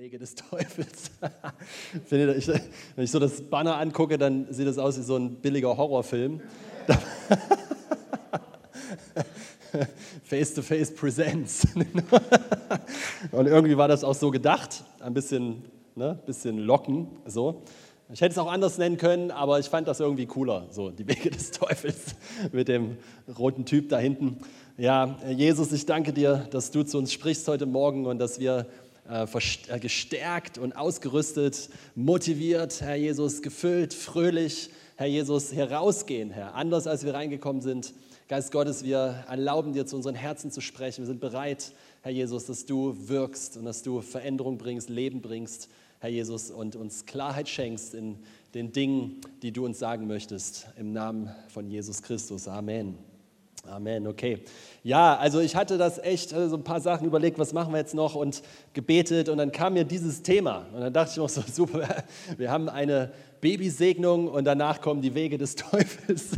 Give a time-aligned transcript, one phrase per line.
[0.00, 1.10] Wege des Teufels.
[2.08, 2.40] wenn
[2.96, 6.40] ich so das Banner angucke, dann sieht es aus wie so ein billiger Horrorfilm.
[10.24, 11.66] Face to Face Presents.
[13.30, 17.62] Und irgendwie war das auch so gedacht, ein bisschen, ne, bisschen locken, so.
[18.10, 21.06] Ich hätte es auch anders nennen können, aber ich fand das irgendwie cooler, so die
[21.06, 22.16] Wege des Teufels
[22.52, 22.96] mit dem
[23.38, 24.38] roten Typ da hinten.
[24.78, 28.66] Ja, Jesus, ich danke dir, dass du zu uns sprichst heute Morgen und dass wir
[29.80, 37.14] gestärkt und ausgerüstet, motiviert, Herr Jesus, gefüllt, fröhlich, Herr Jesus, herausgehen, Herr, anders als wir
[37.14, 37.94] reingekommen sind.
[38.28, 41.02] Geist Gottes, wir erlauben dir zu unseren Herzen zu sprechen.
[41.02, 45.68] Wir sind bereit, Herr Jesus, dass du wirkst und dass du Veränderung bringst, Leben bringst,
[45.98, 48.18] Herr Jesus, und uns Klarheit schenkst in
[48.54, 50.66] den Dingen, die du uns sagen möchtest.
[50.78, 52.46] Im Namen von Jesus Christus.
[52.46, 53.09] Amen.
[53.68, 54.42] Amen, okay.
[54.82, 57.78] Ja, also ich hatte das echt äh, so ein paar Sachen überlegt, was machen wir
[57.78, 58.42] jetzt noch und
[58.72, 61.86] gebetet und dann kam mir dieses Thema und dann dachte ich noch so, super,
[62.38, 66.30] wir haben eine Babysegnung und danach kommen die Wege des Teufels.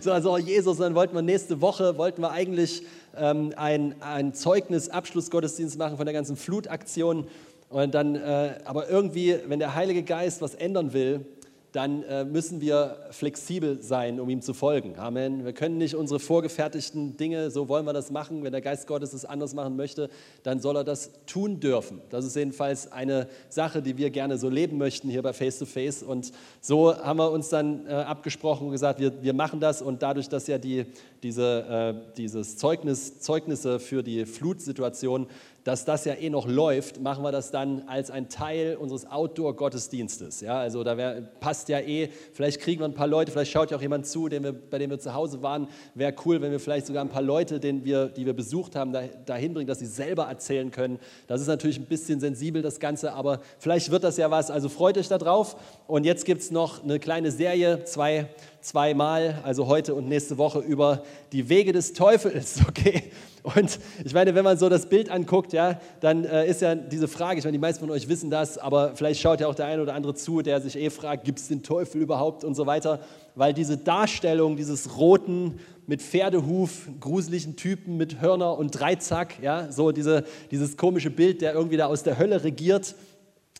[0.00, 2.84] so, also Jesus, dann wollten wir nächste Woche, wollten wir eigentlich
[3.16, 7.26] ähm, ein, ein Zeugnis, Abschlussgottesdienst machen von der ganzen Flutaktion
[7.70, 11.26] und dann, äh, aber irgendwie, wenn der Heilige Geist was ändern will,
[11.72, 14.98] dann äh, müssen wir flexibel sein, um ihm zu folgen.
[14.98, 15.44] Amen.
[15.44, 18.42] Wir können nicht unsere vorgefertigten Dinge, so wollen wir das machen.
[18.42, 20.08] Wenn der Geist Gottes es anders machen möchte,
[20.42, 22.00] dann soll er das tun dürfen.
[22.10, 25.66] Das ist jedenfalls eine Sache, die wir gerne so leben möchten hier bei Face to
[25.66, 26.02] Face.
[26.02, 29.80] Und so haben wir uns dann äh, abgesprochen und gesagt, wir, wir machen das.
[29.80, 30.86] Und dadurch, dass ja die,
[31.22, 35.28] diese, äh, dieses Zeugnis, Zeugnisse für die Flutsituation
[35.64, 40.40] dass das ja eh noch läuft, machen wir das dann als ein Teil unseres Outdoor-Gottesdienstes.
[40.40, 43.70] Ja, also da wär, passt ja eh, vielleicht kriegen wir ein paar Leute, vielleicht schaut
[43.70, 45.68] ja auch jemand zu, wir, bei dem wir zu Hause waren.
[45.94, 48.92] Wäre cool, wenn wir vielleicht sogar ein paar Leute, den wir, die wir besucht haben,
[48.92, 50.98] da, dahin bringen, dass sie selber erzählen können.
[51.26, 54.50] Das ist natürlich ein bisschen sensibel, das Ganze, aber vielleicht wird das ja was.
[54.50, 55.56] Also freut euch darauf.
[55.86, 58.28] Und jetzt gibt es noch eine kleine Serie, zwei
[58.60, 62.60] zweimal, also heute und nächste Woche, über die Wege des Teufels.
[62.70, 63.10] Okay?
[63.42, 67.08] Und ich meine, wenn man so das Bild anguckt, ja, dann äh, ist ja diese
[67.08, 69.64] Frage, ich meine, die meisten von euch wissen das, aber vielleicht schaut ja auch der
[69.64, 72.66] eine oder andere zu, der sich eh fragt, gibt es den Teufel überhaupt und so
[72.66, 73.00] weiter,
[73.34, 75.58] weil diese Darstellung dieses roten,
[75.90, 80.22] mit Pferdehuf, gruseligen Typen mit Hörner und Dreizack, ja, so diese,
[80.52, 82.94] dieses komische Bild, der irgendwie da aus der Hölle regiert,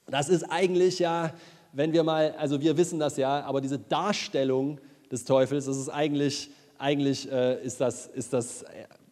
[0.06, 1.32] das ist eigentlich ja,
[1.72, 4.78] wenn wir mal, also wir wissen das ja, aber diese Darstellung
[5.10, 8.64] des Teufels, das ist eigentlich, eigentlich äh, ist das, ist das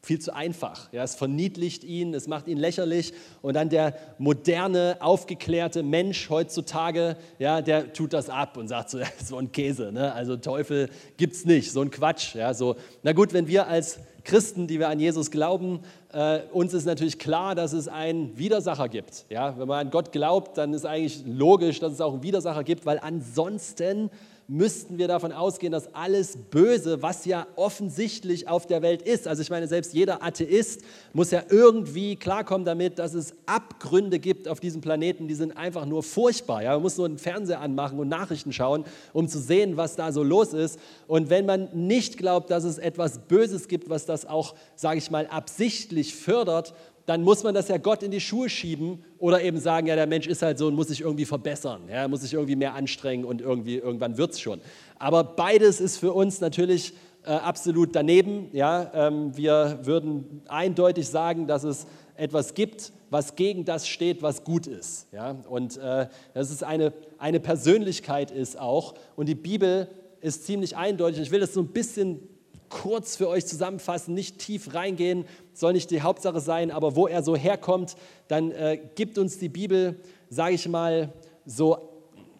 [0.08, 0.90] viel zu einfach.
[0.92, 7.16] Ja, es verniedlicht ihn, es macht ihn lächerlich und dann der moderne, aufgeklärte Mensch heutzutage,
[7.38, 10.12] ja, der tut das ab und sagt so, so ein Käse, ne?
[10.14, 12.34] also Teufel gibt es nicht, so ein Quatsch.
[12.34, 12.76] Ja, so.
[13.02, 15.80] Na gut, wenn wir als Christen, die wir an Jesus glauben,
[16.12, 19.26] äh, uns ist natürlich klar, dass es einen Widersacher gibt.
[19.28, 22.64] Ja, wenn man an Gott glaubt, dann ist eigentlich logisch, dass es auch einen Widersacher
[22.64, 24.10] gibt, weil ansonsten
[24.50, 29.42] müssten wir davon ausgehen, dass alles Böse, was ja offensichtlich auf der Welt ist, also
[29.42, 30.80] ich meine, selbst jeder Atheist
[31.12, 35.84] muss ja irgendwie klarkommen damit, dass es Abgründe gibt auf diesem Planeten, die sind einfach
[35.84, 36.62] nur furchtbar.
[36.62, 36.72] Ja?
[36.72, 40.22] Man muss nur einen Fernseher anmachen und Nachrichten schauen, um zu sehen, was da so
[40.22, 40.80] los ist.
[41.06, 45.10] Und wenn man nicht glaubt, dass es etwas Böses gibt, was das auch, sage ich
[45.10, 46.72] mal, absichtlich fördert,
[47.08, 50.06] dann muss man das ja Gott in die Schuhe schieben oder eben sagen, ja, der
[50.06, 53.24] Mensch ist halt so und muss sich irgendwie verbessern, ja, muss sich irgendwie mehr anstrengen
[53.24, 54.60] und irgendwie, irgendwann wird es schon.
[54.98, 56.92] Aber beides ist für uns natürlich
[57.24, 58.50] äh, absolut daneben.
[58.52, 58.90] Ja.
[58.92, 64.66] Ähm, wir würden eindeutig sagen, dass es etwas gibt, was gegen das steht, was gut
[64.66, 65.06] ist.
[65.10, 65.34] Ja.
[65.48, 68.92] Und äh, dass es eine, eine Persönlichkeit ist auch.
[69.16, 69.88] Und die Bibel
[70.20, 71.22] ist ziemlich eindeutig.
[71.22, 72.20] Ich will das so ein bisschen
[72.68, 77.22] kurz für euch zusammenfassen, nicht tief reingehen, soll nicht die Hauptsache sein, aber wo er
[77.22, 77.96] so herkommt,
[78.28, 81.12] dann äh, gibt uns die Bibel, sage ich mal,
[81.44, 81.88] so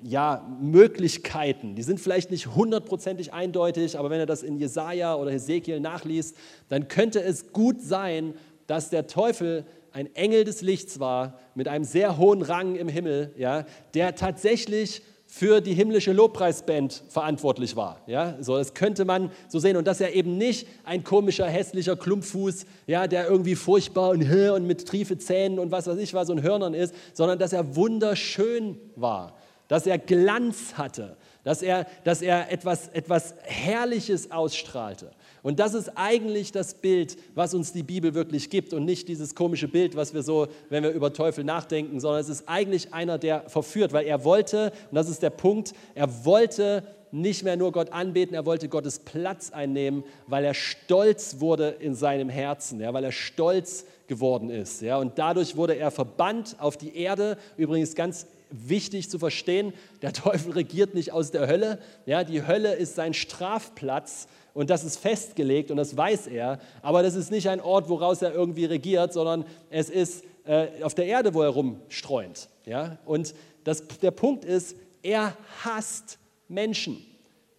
[0.03, 1.75] ja, Möglichkeiten.
[1.75, 6.37] Die sind vielleicht nicht hundertprozentig eindeutig, aber wenn er das in Jesaja oder Hesekiel nachliest,
[6.69, 8.35] dann könnte es gut sein,
[8.67, 13.33] dass der Teufel ein Engel des Lichts war mit einem sehr hohen Rang im Himmel,
[13.37, 13.65] ja,
[13.95, 18.01] der tatsächlich für die himmlische Lobpreisband verantwortlich war.
[18.07, 21.97] Ja, so das könnte man so sehen und dass er eben nicht ein komischer, hässlicher
[21.97, 26.31] Klumpfuß, ja, der irgendwie furchtbar und, und mit triefe Zähnen und was weiß ich was
[26.31, 29.35] und Hörnern ist, sondern dass er wunderschön war,
[29.69, 35.11] dass er Glanz hatte, dass er, dass er etwas, etwas Herrliches ausstrahlte.
[35.43, 39.35] Und das ist eigentlich das Bild, was uns die Bibel wirklich gibt und nicht dieses
[39.35, 43.19] komische Bild, was wir so, wenn wir über Teufel nachdenken, sondern es ist eigentlich einer,
[43.19, 47.73] der verführt, weil er wollte, und das ist der Punkt, er wollte nicht mehr nur
[47.73, 52.93] Gott anbeten, er wollte Gottes Platz einnehmen, weil er stolz wurde in seinem Herzen, ja,
[52.93, 54.83] weil er stolz geworden ist.
[54.83, 57.39] Ja, und dadurch wurde er verbannt auf die Erde.
[57.57, 61.79] Übrigens ganz wichtig zu verstehen, der Teufel regiert nicht aus der Hölle.
[62.07, 64.27] Ja, die Hölle ist sein Strafplatz
[64.59, 66.59] und das ist festgelegt und das weiß er.
[66.83, 70.97] Aber das ist nicht ein Ort, woraus er irgendwie regiert, sondern es ist äh, auf
[70.97, 72.49] der Erde, wo er rumstreunt.
[72.67, 72.99] Ja?
[73.05, 76.19] Und das, der Punkt ist, er hasst
[76.49, 77.07] Menschen.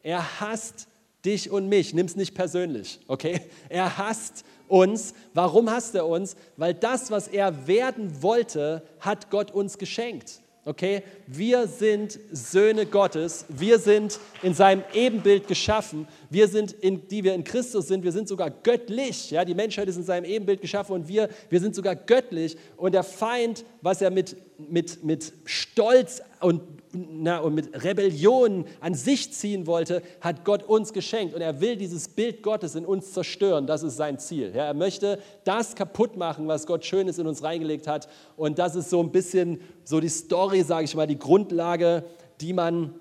[0.04, 0.90] Er hasst
[1.24, 1.94] dich und mich.
[1.94, 3.44] Nimm es nicht persönlich, okay?
[3.70, 5.14] Er hasst uns.
[5.34, 6.36] Warum hasst er uns?
[6.58, 10.42] Weil das, was er werden wollte, hat Gott uns geschenkt.
[10.66, 17.24] Okay, wir sind Söhne Gottes, wir sind in seinem Ebenbild geschaffen, wir sind, in, die
[17.24, 19.32] wir in Christus sind, wir sind sogar göttlich.
[19.32, 22.56] Ja, die Menschheit ist in seinem Ebenbild geschaffen und wir, wir sind sogar göttlich.
[22.78, 26.62] Und der Feind, was er mit, mit, mit Stolz und
[26.92, 31.36] na, und mit Rebellion an sich ziehen wollte, hat Gott uns geschenkt.
[31.36, 33.68] Und er will dieses Bild Gottes in uns zerstören.
[33.68, 34.52] Das ist sein Ziel.
[34.56, 38.10] Ja, er möchte das kaputt machen, was Gott Schönes in uns reingelegt hat.
[38.38, 42.04] Und das ist so ein bisschen so die Story, sage ich mal, die Grundlage,
[42.42, 42.96] die man,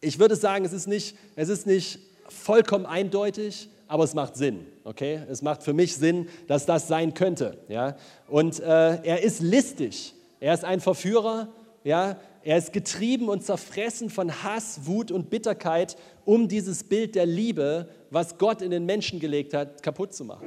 [0.00, 1.98] ich würde sagen, es ist nicht, es ist nicht
[2.30, 4.66] vollkommen eindeutig, aber es macht Sinn.
[4.84, 5.20] Okay?
[5.28, 7.58] Es macht für mich Sinn, dass das sein könnte.
[7.68, 7.96] Ja?
[8.28, 8.64] Und äh,
[9.02, 10.14] er ist listig.
[10.38, 11.48] Er ist ein Verführer.
[11.84, 12.16] Ja?
[12.42, 17.88] Er ist getrieben und zerfressen von Hass, Wut und Bitterkeit, um dieses Bild der Liebe,
[18.10, 20.46] was Gott in den Menschen gelegt hat, kaputt zu machen.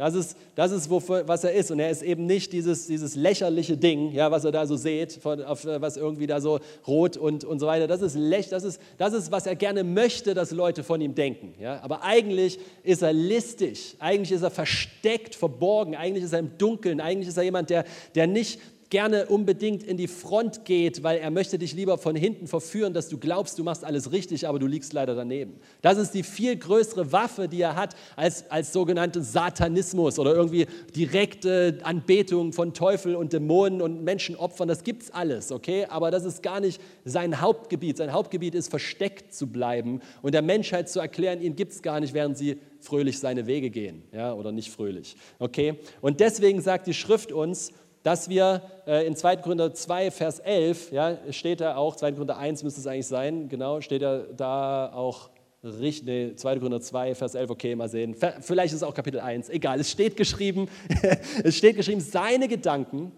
[0.00, 1.70] Das ist, das ist wofür, was er ist.
[1.70, 5.12] Und er ist eben nicht dieses, dieses lächerliche Ding, ja, was er da so seht,
[5.12, 7.86] von, auf, was irgendwie da so rot und, und so weiter.
[7.86, 11.14] Das ist, läch, das, ist, das ist, was er gerne möchte, dass Leute von ihm
[11.14, 11.52] denken.
[11.60, 11.82] Ja.
[11.82, 17.02] Aber eigentlich ist er listig, eigentlich ist er versteckt, verborgen, eigentlich ist er im Dunkeln,
[17.02, 18.58] eigentlich ist er jemand, der, der nicht
[18.90, 23.08] gerne unbedingt in die Front geht, weil er möchte dich lieber von hinten verführen, dass
[23.08, 25.60] du glaubst, du machst alles richtig, aber du liegst leider daneben.
[25.80, 30.66] Das ist die viel größere Waffe, die er hat, als, als sogenannte Satanismus oder irgendwie
[30.94, 34.66] direkte Anbetung von Teufel und Dämonen und Menschenopfern.
[34.66, 35.86] Das gibt es alles, okay?
[35.88, 37.96] Aber das ist gar nicht sein Hauptgebiet.
[37.96, 42.00] Sein Hauptgebiet ist, versteckt zu bleiben und der Menschheit zu erklären, ihn gibt es gar
[42.00, 45.74] nicht, während sie fröhlich seine Wege gehen, ja, oder nicht fröhlich, okay?
[46.00, 47.72] Und deswegen sagt die Schrift uns,
[48.02, 49.36] dass wir äh, in 2.
[49.36, 52.12] Korinther 2, Vers 11, ja, steht da auch, 2.
[52.12, 55.30] Korinther 1 müsste es eigentlich sein, genau, steht da, da auch
[55.62, 56.58] richtig, nee, 2.
[56.58, 58.16] Korinther 2, Vers 11, okay, mal sehen.
[58.40, 60.68] Vielleicht ist es auch Kapitel 1, egal, es steht geschrieben,
[61.44, 63.12] es steht geschrieben, seine Gedanken,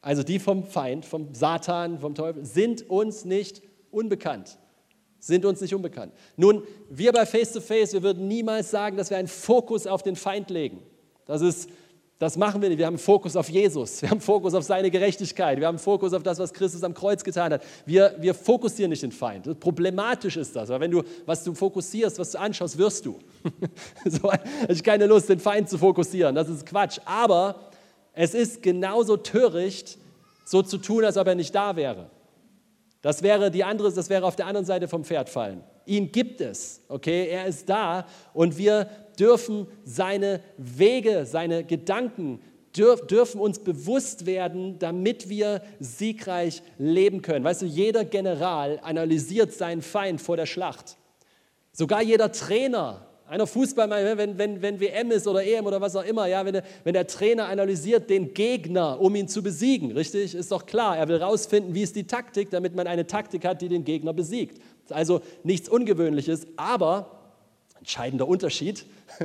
[0.00, 4.58] also die vom Feind, vom Satan, vom Teufel, sind uns nicht unbekannt.
[5.20, 6.12] Sind uns nicht unbekannt.
[6.36, 10.02] Nun, wir bei Face to Face, wir würden niemals sagen, dass wir einen Fokus auf
[10.04, 10.80] den Feind legen.
[11.26, 11.68] Das ist
[12.18, 12.78] das machen wir nicht.
[12.78, 14.02] Wir haben Fokus auf Jesus.
[14.02, 15.60] Wir haben Fokus auf seine Gerechtigkeit.
[15.60, 17.62] Wir haben Fokus auf das, was Christus am Kreuz getan hat.
[17.86, 19.60] Wir, wir fokussieren nicht den Feind.
[19.60, 20.68] Problematisch ist das.
[20.68, 23.20] Weil wenn du, was du fokussierst, was du anschaust, wirst du.
[24.04, 24.32] so,
[24.68, 26.34] ich keine Lust, den Feind zu fokussieren.
[26.34, 26.98] Das ist Quatsch.
[27.04, 27.70] Aber
[28.12, 29.96] es ist genauso töricht,
[30.44, 32.10] so zu tun, als ob er nicht da wäre.
[33.00, 35.62] Das wäre, die andere, das wäre auf der anderen Seite vom Pferd fallen.
[35.86, 37.28] Ihn gibt es, okay?
[37.28, 42.40] Er ist da und wir dürfen seine Wege, seine Gedanken,
[42.76, 47.44] dürf, dürfen uns bewusst werden, damit wir siegreich leben können.
[47.44, 50.96] Weißt du, jeder General analysiert seinen Feind vor der Schlacht.
[51.72, 56.04] Sogar jeder Trainer, einer Fußballmann, wenn, wenn, wenn WM ist oder EM oder was auch
[56.04, 60.34] immer, ja, wenn, der, wenn der Trainer analysiert den Gegner, um ihn zu besiegen, richtig,
[60.34, 63.60] ist doch klar, er will herausfinden, wie ist die Taktik, damit man eine Taktik hat,
[63.60, 64.62] die den Gegner besiegt.
[64.88, 67.17] Also nichts Ungewöhnliches, aber
[67.88, 68.84] entscheidender Unterschied,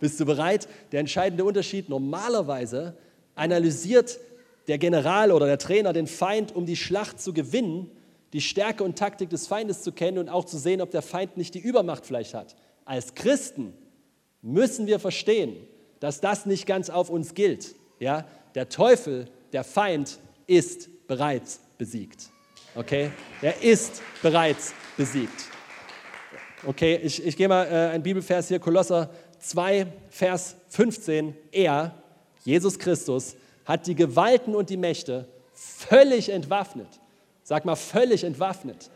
[0.00, 0.68] bist du bereit?
[0.92, 2.94] Der entscheidende Unterschied, normalerweise
[3.34, 4.20] analysiert
[4.68, 7.90] der General oder der Trainer den Feind, um die Schlacht zu gewinnen,
[8.34, 11.38] die Stärke und Taktik des Feindes zu kennen und auch zu sehen, ob der Feind
[11.38, 12.54] nicht die Übermacht vielleicht hat.
[12.84, 13.72] Als Christen
[14.42, 15.56] müssen wir verstehen,
[15.98, 17.74] dass das nicht ganz auf uns gilt.
[17.98, 18.26] Ja?
[18.54, 22.28] Der Teufel, der Feind, ist bereits besiegt.
[22.74, 23.10] Okay?
[23.40, 25.48] Er ist bereits besiegt.
[26.64, 31.34] Okay, ich, ich gehe mal äh, ein Bibelvers hier, Kolosser 2, Vers 15.
[31.50, 31.92] Er,
[32.44, 36.86] Jesus Christus, hat die Gewalten und die Mächte völlig entwaffnet.
[37.42, 38.90] Sag mal, völlig entwaffnet.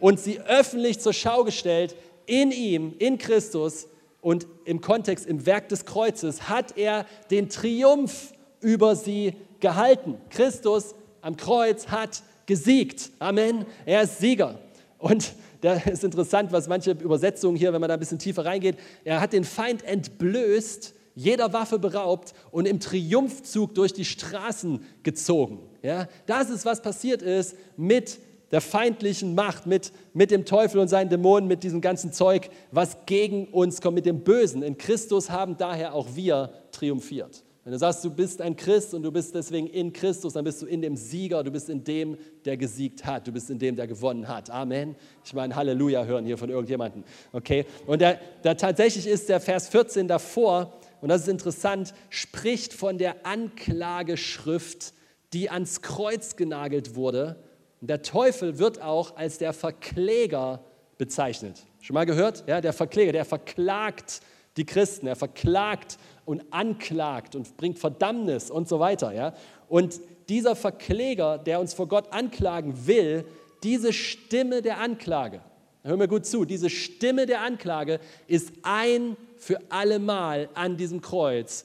[0.00, 1.94] Und sie öffentlich zur Schau gestellt.
[2.24, 3.86] In ihm, in Christus
[4.22, 10.16] und im Kontext, im Werk des Kreuzes, hat er den Triumph über sie gehalten.
[10.30, 13.10] Christus am Kreuz hat gesiegt.
[13.18, 13.66] Amen.
[13.84, 14.58] Er ist Sieger.
[14.98, 18.76] Und da ist interessant, was manche Übersetzungen hier, wenn man da ein bisschen tiefer reingeht,
[19.04, 25.60] er hat den Feind entblößt, jeder Waffe beraubt und im Triumphzug durch die Straßen gezogen.
[25.82, 30.88] Ja, das ist, was passiert ist mit der feindlichen Macht, mit, mit dem Teufel und
[30.88, 34.62] seinen Dämonen, mit diesem ganzen Zeug, was gegen uns kommt, mit dem Bösen.
[34.62, 37.44] In Christus haben daher auch wir triumphiert.
[37.68, 40.62] Wenn du sagst, du bist ein Christ und du bist deswegen in Christus, dann bist
[40.62, 43.76] du in dem Sieger, du bist in dem, der gesiegt hat, du bist in dem,
[43.76, 44.48] der gewonnen hat.
[44.48, 44.96] Amen.
[45.22, 47.04] Ich meine, Halleluja hören hier von irgendjemandem.
[47.30, 47.66] Okay?
[47.86, 52.96] Und da, da tatsächlich ist der Vers 14 davor, und das ist interessant, spricht von
[52.96, 54.94] der Anklageschrift,
[55.34, 57.36] die ans Kreuz genagelt wurde
[57.82, 60.64] und der Teufel wird auch als der Verkläger
[60.96, 61.66] bezeichnet.
[61.82, 62.44] Schon mal gehört?
[62.46, 64.22] Ja, der Verkläger, der verklagt
[64.58, 69.12] die Christen, er verklagt und anklagt und bringt Verdammnis und so weiter.
[69.12, 69.34] Ja?
[69.68, 73.24] Und dieser Verkläger, der uns vor Gott anklagen will,
[73.62, 75.40] diese Stimme der Anklage,
[75.82, 81.00] hör mir gut zu, diese Stimme der Anklage ist ein für alle Mal an diesem
[81.00, 81.64] Kreuz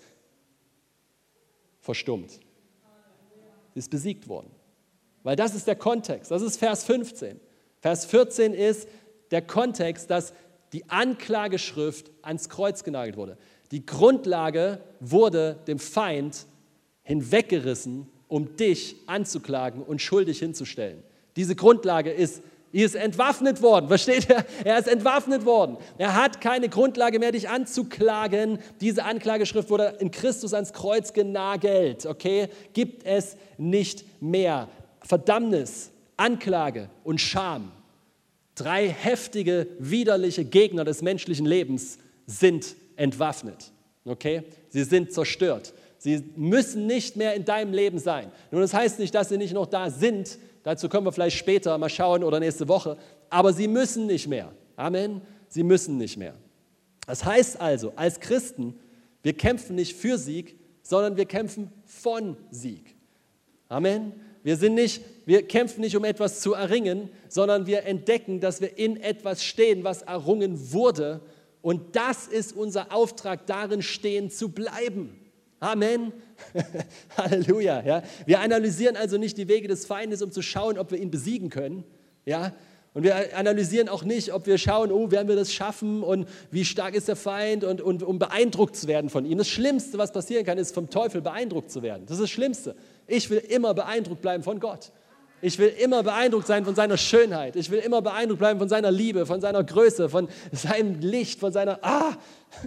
[1.79, 2.39] verstummt.
[3.73, 4.51] Sie ist besiegt worden.
[5.23, 6.31] Weil das ist der Kontext.
[6.31, 7.39] Das ist Vers 15.
[7.81, 8.87] Vers 14 ist
[9.31, 10.33] der Kontext, dass
[10.73, 13.37] die Anklageschrift ans Kreuz genagelt wurde.
[13.71, 16.45] Die Grundlage wurde dem Feind
[17.03, 21.03] hinweggerissen, um dich anzuklagen und schuldig hinzustellen.
[21.35, 23.87] Diese Grundlage ist, er ist entwaffnet worden.
[23.87, 24.43] Versteht ihr?
[24.63, 25.77] Er ist entwaffnet worden.
[25.99, 28.57] Er hat keine Grundlage mehr, dich anzuklagen.
[28.81, 32.07] Diese Anklageschrift wurde in Christus ans Kreuz genagelt.
[32.07, 32.49] Okay?
[32.73, 34.69] Gibt es nicht mehr.
[35.01, 37.71] Verdammnis, Anklage und Scham,
[38.55, 43.71] drei heftige, widerliche Gegner des menschlichen Lebens, sind entwaffnet.
[44.05, 44.43] Okay?
[44.69, 45.73] Sie sind zerstört.
[45.97, 48.31] Sie müssen nicht mehr in deinem Leben sein.
[48.51, 50.37] Nun, das heißt nicht, dass sie nicht noch da sind.
[50.63, 52.97] Dazu können wir vielleicht später mal schauen oder nächste Woche.
[53.29, 54.51] Aber sie müssen nicht mehr.
[54.75, 55.21] Amen.
[55.47, 56.33] Sie müssen nicht mehr.
[57.07, 58.79] Das heißt also, als Christen,
[59.21, 62.95] wir kämpfen nicht für Sieg, sondern wir kämpfen von Sieg.
[63.69, 64.13] Amen.
[64.43, 68.77] Wir, sind nicht, wir kämpfen nicht, um etwas zu erringen, sondern wir entdecken, dass wir
[68.77, 71.19] in etwas stehen, was errungen wurde.
[71.63, 75.19] Und das ist unser Auftrag, darin stehen zu bleiben.
[75.59, 76.13] Amen.
[77.17, 77.81] Halleluja.
[77.83, 78.03] Ja.
[78.27, 81.49] Wir analysieren also nicht die Wege des Feindes, um zu schauen, ob wir ihn besiegen
[81.49, 81.83] können.
[82.23, 82.53] Ja.
[82.93, 86.63] Und wir analysieren auch nicht, ob wir schauen, oh, werden wir das schaffen und wie
[86.63, 89.39] stark ist der Feind und, und um beeindruckt zu werden von ihm.
[89.39, 92.03] Das Schlimmste, was passieren kann, ist vom Teufel beeindruckt zu werden.
[92.05, 92.75] Das ist das Schlimmste.
[93.07, 94.91] Ich will immer beeindruckt bleiben von Gott.
[95.43, 97.57] Ich will immer beeindruckt sein von seiner Schönheit.
[97.57, 101.51] Ich will immer beeindruckt bleiben von seiner Liebe, von seiner Größe, von seinem Licht, von
[101.51, 102.15] seiner, ah,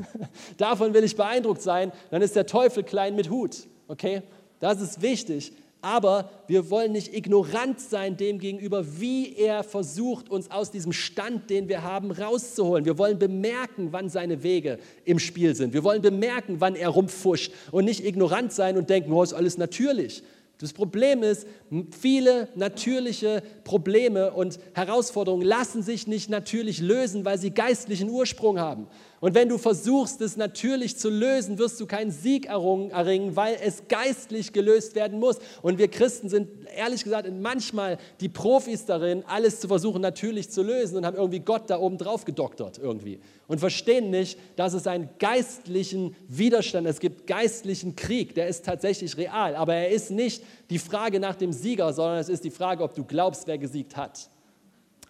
[0.58, 1.90] davon will ich beeindruckt sein.
[2.10, 3.66] Dann ist der Teufel klein mit Hut.
[3.88, 4.22] Okay?
[4.60, 5.54] Das ist wichtig.
[5.80, 11.48] Aber wir wollen nicht ignorant sein dem gegenüber, wie er versucht, uns aus diesem Stand,
[11.48, 12.84] den wir haben, rauszuholen.
[12.84, 15.72] Wir wollen bemerken, wann seine Wege im Spiel sind.
[15.72, 19.56] Wir wollen bemerken, wann er rumfuscht und nicht ignorant sein und denken, oh, ist alles
[19.56, 20.22] natürlich.
[20.58, 21.46] Das Problem ist,
[21.90, 28.86] viele natürliche Probleme und Herausforderungen lassen sich nicht natürlich lösen, weil sie geistlichen Ursprung haben.
[29.20, 33.88] Und wenn du versuchst, es natürlich zu lösen, wirst du keinen Sieg erringen, weil es
[33.88, 35.38] geistlich gelöst werden muss.
[35.62, 40.62] Und wir Christen sind ehrlich gesagt manchmal die Profis darin, alles zu versuchen natürlich zu
[40.62, 43.18] lösen und haben irgendwie Gott da oben drauf gedoktert irgendwie.
[43.48, 49.16] Und verstehen nicht, dass es einen geistlichen Widerstand, es gibt geistlichen Krieg, der ist tatsächlich
[49.16, 49.56] real.
[49.56, 52.94] Aber er ist nicht die Frage nach dem Sieger, sondern es ist die Frage, ob
[52.94, 54.28] du glaubst, wer gesiegt hat.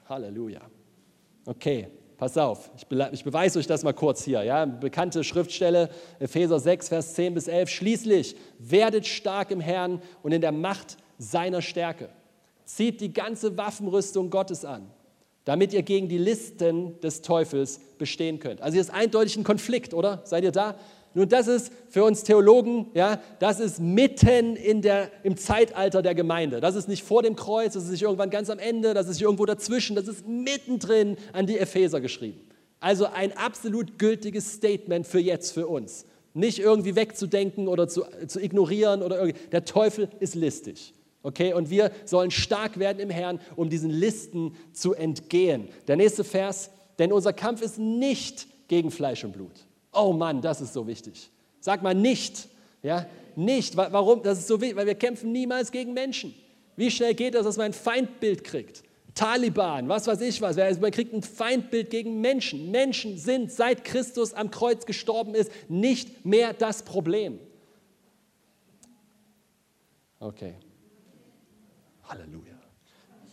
[0.09, 0.61] Halleluja.
[1.45, 1.89] Okay.
[2.19, 4.43] Pass auf, ich, ich beweise euch das mal kurz hier.
[4.43, 4.65] Ja?
[4.65, 7.69] Bekannte Schriftstelle, Epheser 6, Vers 10 bis 11.
[7.69, 12.09] Schließlich werdet stark im Herrn und in der Macht seiner Stärke.
[12.65, 14.91] Zieht die ganze Waffenrüstung Gottes an,
[15.45, 18.63] damit ihr gegen die Listen des Teufels bestehen könnt.
[18.63, 20.23] Also hier ist eindeutig ein Konflikt, oder?
[20.25, 20.77] Seid ihr da?
[21.17, 26.15] Nun, das ist für uns Theologen, ja, das ist mitten in der, im Zeitalter der
[26.15, 26.61] Gemeinde.
[26.61, 29.23] Das ist nicht vor dem Kreuz, das ist nicht irgendwann ganz am Ende, das ist
[29.23, 32.47] irgendwo dazwischen, das ist mittendrin an die Epheser geschrieben.
[32.81, 36.05] Also ein absolut gültiges Statement für jetzt, für uns.
[36.35, 39.41] Nicht irgendwie wegzudenken oder zu, zu ignorieren oder irgendwie.
[39.53, 40.93] Der Teufel ist listig.
[41.23, 45.71] Okay, und wir sollen stark werden im Herrn, um diesen Listen zu entgehen.
[45.89, 46.69] Der nächste Vers,
[46.99, 49.66] denn unser Kampf ist nicht gegen Fleisch und Blut.
[49.97, 51.31] Oh Mann, das ist so wichtig.
[51.61, 52.49] Sag mal nicht.
[52.83, 53.77] Ja, nicht.
[53.77, 54.23] Warum?
[54.23, 56.35] Das ist so wichtig, weil wir kämpfen niemals gegen Menschen.
[56.77, 58.83] Wie schnell geht das, dass man ein Feindbild kriegt?
[59.15, 60.57] Taliban, was weiß ich was.
[60.57, 62.71] Man kriegt ein Feindbild gegen Menschen.
[62.71, 67.41] Menschen sind, seit Christus am Kreuz gestorben ist, nicht mehr das Problem.
[70.21, 70.55] Okay.
[72.05, 72.46] Halleluja.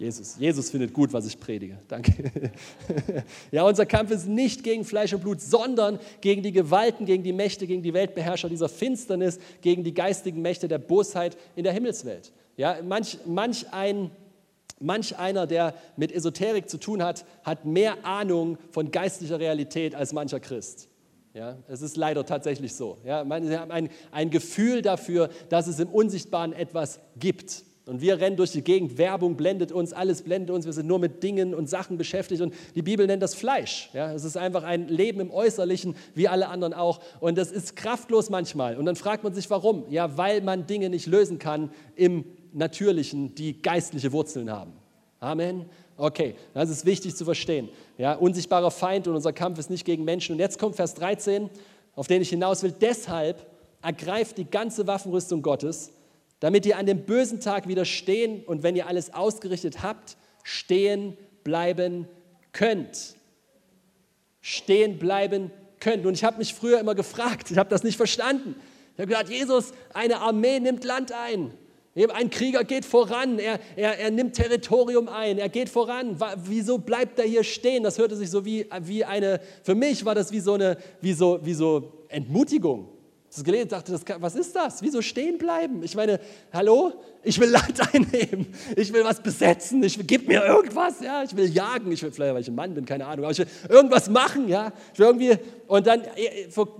[0.03, 1.77] Jesus, Jesus findet gut, was ich predige.
[1.87, 2.13] Danke.
[3.51, 7.31] Ja, unser Kampf ist nicht gegen Fleisch und Blut, sondern gegen die Gewalten, gegen die
[7.31, 12.31] Mächte, gegen die Weltbeherrscher dieser Finsternis, gegen die geistigen Mächte der Bosheit in der Himmelswelt.
[12.57, 14.11] Ja, manch, manch, ein,
[14.79, 20.11] Manch einer, der mit Esoterik zu tun hat, hat mehr Ahnung von geistlicher Realität als
[20.11, 20.89] mancher Christ.
[21.33, 22.97] Ja, es ist leider tatsächlich so.
[23.05, 27.63] Ja, sie haben ein, ein Gefühl dafür, dass es im Unsichtbaren etwas gibt.
[27.85, 30.99] Und wir rennen durch die Gegend, Werbung blendet uns, alles blendet uns, wir sind nur
[30.99, 33.89] mit Dingen und Sachen beschäftigt und die Bibel nennt das Fleisch.
[33.91, 37.01] Ja, es ist einfach ein Leben im Äußerlichen, wie alle anderen auch.
[37.19, 38.77] Und das ist kraftlos manchmal.
[38.77, 39.83] Und dann fragt man sich, warum?
[39.89, 42.23] Ja, weil man Dinge nicht lösen kann im
[42.53, 44.71] Natürlichen, die geistliche Wurzeln haben.
[45.19, 45.65] Amen.
[45.97, 47.67] Okay, das ist wichtig zu verstehen.
[47.97, 50.33] Ja, unsichtbarer Feind und unser Kampf ist nicht gegen Menschen.
[50.33, 51.49] Und jetzt kommt Vers 13,
[51.95, 52.73] auf den ich hinaus will.
[52.79, 53.45] Deshalb
[53.81, 55.91] ergreift die ganze Waffenrüstung Gottes
[56.43, 62.05] damit ihr an dem bösen Tag widerstehen und wenn ihr alles ausgerichtet habt, stehen bleiben
[62.51, 63.15] könnt.
[64.41, 66.05] Stehen bleiben könnt.
[66.05, 68.55] Und ich habe mich früher immer gefragt, ich habe das nicht verstanden.
[68.93, 71.53] Ich habe gedacht, Jesus, eine Armee nimmt Land ein.
[72.13, 76.21] Ein Krieger geht voran, er, er, er nimmt Territorium ein, er geht voran.
[76.43, 77.83] Wieso bleibt er hier stehen?
[77.83, 81.13] Das hörte sich so wie, wie eine, für mich war das wie so eine wie
[81.13, 82.89] so, wie so Entmutigung
[83.35, 84.81] das gelesen, dachte, das kann, was ist das?
[84.81, 85.83] Wieso stehen bleiben?
[85.83, 86.19] Ich meine,
[86.51, 91.23] hallo, ich will Land einnehmen, ich will was besetzen, ich will, gib mir irgendwas, ja,
[91.23, 93.39] ich will jagen, ich will vielleicht, weil ich ein Mann bin, keine Ahnung, aber ich
[93.39, 95.37] will irgendwas machen, ja, ich will irgendwie,
[95.67, 96.03] und dann,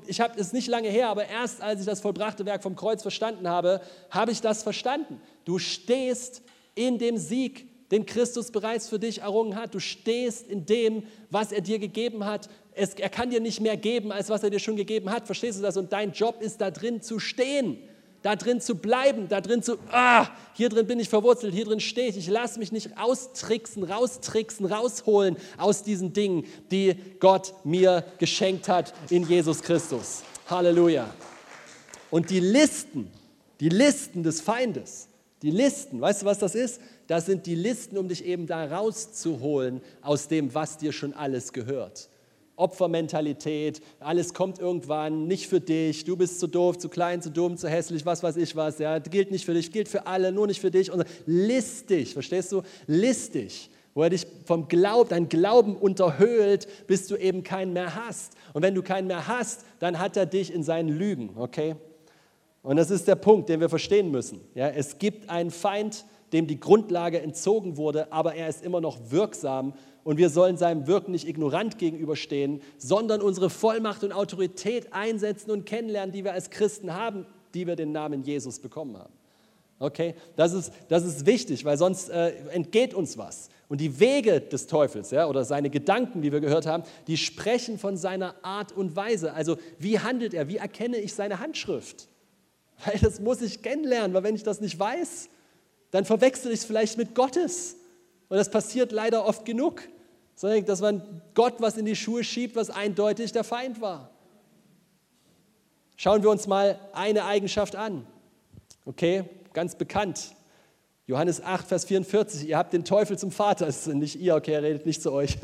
[0.08, 3.02] ich habe es nicht lange her, aber erst als ich das vollbrachte Werk vom Kreuz
[3.02, 5.20] verstanden habe, habe ich das verstanden.
[5.46, 6.42] Du stehst
[6.76, 9.76] in dem Sieg den Christus bereits für dich errungen hat.
[9.76, 12.50] Du stehst in dem, was er dir gegeben hat.
[12.76, 15.26] Es, er kann dir nicht mehr geben, als was er dir schon gegeben hat.
[15.26, 15.78] Verstehst du das?
[15.78, 17.78] Und dein Job ist da drin zu stehen,
[18.24, 21.80] da drin zu bleiben, da drin zu, ah, hier drin bin ich verwurzelt, hier drin
[21.80, 22.18] stehe ich.
[22.18, 28.94] Ich lasse mich nicht austricksen, raustricksen, rausholen aus diesen Dingen, die Gott mir geschenkt hat
[29.10, 30.24] in Jesus Christus.
[30.50, 31.14] Halleluja.
[32.10, 33.12] Und die Listen,
[33.60, 35.08] die Listen des Feindes,
[35.42, 36.80] die Listen, weißt du, was das ist?
[37.08, 41.52] Das sind die Listen, um dich eben da rauszuholen aus dem, was dir schon alles
[41.52, 42.10] gehört.
[42.64, 47.58] Opfermentalität, alles kommt irgendwann, nicht für dich, du bist zu doof, zu klein, zu dumm,
[47.58, 50.48] zu hässlich, was weiß ich was, ja, gilt nicht für dich, gilt für alle, nur
[50.48, 50.90] nicht für dich.
[50.90, 52.62] Und listig, verstehst du?
[52.88, 58.34] Listig, wo er dich vom Glauben, dein Glauben unterhöhlt, bis du eben keinen mehr hast.
[58.54, 61.76] Und wenn du keinen mehr hast, dann hat er dich in seinen Lügen, okay?
[62.62, 64.40] Und das ist der Punkt, den wir verstehen müssen.
[64.56, 69.12] Ja, es gibt einen Feind, dem die Grundlage entzogen wurde, aber er ist immer noch
[69.12, 75.52] wirksam und wir sollen seinem Wirken nicht ignorant gegenüberstehen, sondern unsere Vollmacht und Autorität einsetzen
[75.52, 79.14] und kennenlernen, die wir als Christen haben, die wir den Namen Jesus bekommen haben.
[79.80, 83.50] Okay, das ist, das ist wichtig, weil sonst äh, entgeht uns was.
[83.68, 87.78] Und die Wege des Teufels ja, oder seine Gedanken, wie wir gehört haben, die sprechen
[87.78, 89.34] von seiner Art und Weise.
[89.34, 90.48] Also wie handelt er?
[90.48, 92.08] Wie erkenne ich seine Handschrift?
[92.86, 95.30] Weil das muss ich kennenlernen, weil wenn ich das nicht weiß,
[95.92, 97.78] dann verwechsel ich es vielleicht mit Gottes.
[98.34, 99.84] Und das passiert leider oft genug,
[100.42, 104.10] dass man Gott was in die Schuhe schiebt, was eindeutig der Feind war.
[105.98, 108.08] Schauen wir uns mal eine Eigenschaft an.
[108.86, 110.34] Okay, ganz bekannt.
[111.06, 113.68] Johannes 8, Vers 44, ihr habt den Teufel zum Vater.
[113.68, 115.38] Das ist nicht ihr, okay, er redet nicht zu euch.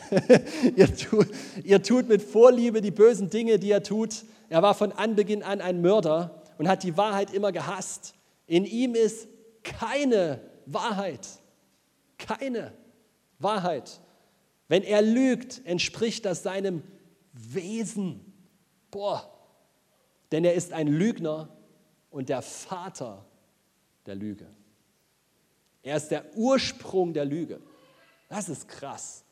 [0.74, 1.28] ihr, tut,
[1.64, 4.24] ihr tut mit Vorliebe die bösen Dinge, die er tut.
[4.48, 8.14] Er war von Anbeginn an ein Mörder und hat die Wahrheit immer gehasst.
[8.46, 9.28] In ihm ist
[9.62, 11.20] keine Wahrheit.
[12.18, 12.72] Keine
[13.38, 14.00] Wahrheit.
[14.68, 16.82] Wenn er lügt, entspricht das seinem
[17.32, 18.32] Wesen.
[18.90, 19.30] Boah,
[20.32, 21.48] denn er ist ein Lügner
[22.10, 23.24] und der Vater
[24.06, 24.46] der Lüge.
[25.82, 27.60] Er ist der Ursprung der Lüge.
[28.28, 29.24] Das ist krass.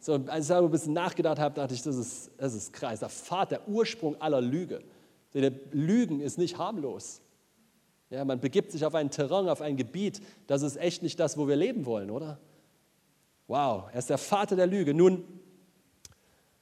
[0.00, 3.00] So, als ich ein bisschen nachgedacht habe, dachte ich, das ist, das ist krass.
[3.00, 4.82] Der Vater, der Ursprung aller Lüge.
[5.34, 7.20] Denn Lügen ist nicht harmlos.
[8.10, 11.36] Ja, man begibt sich auf ein Terrain, auf ein Gebiet, das ist echt nicht das,
[11.36, 12.38] wo wir leben wollen, oder?
[13.46, 14.94] Wow, er ist der Vater der Lüge.
[14.94, 15.24] Nun,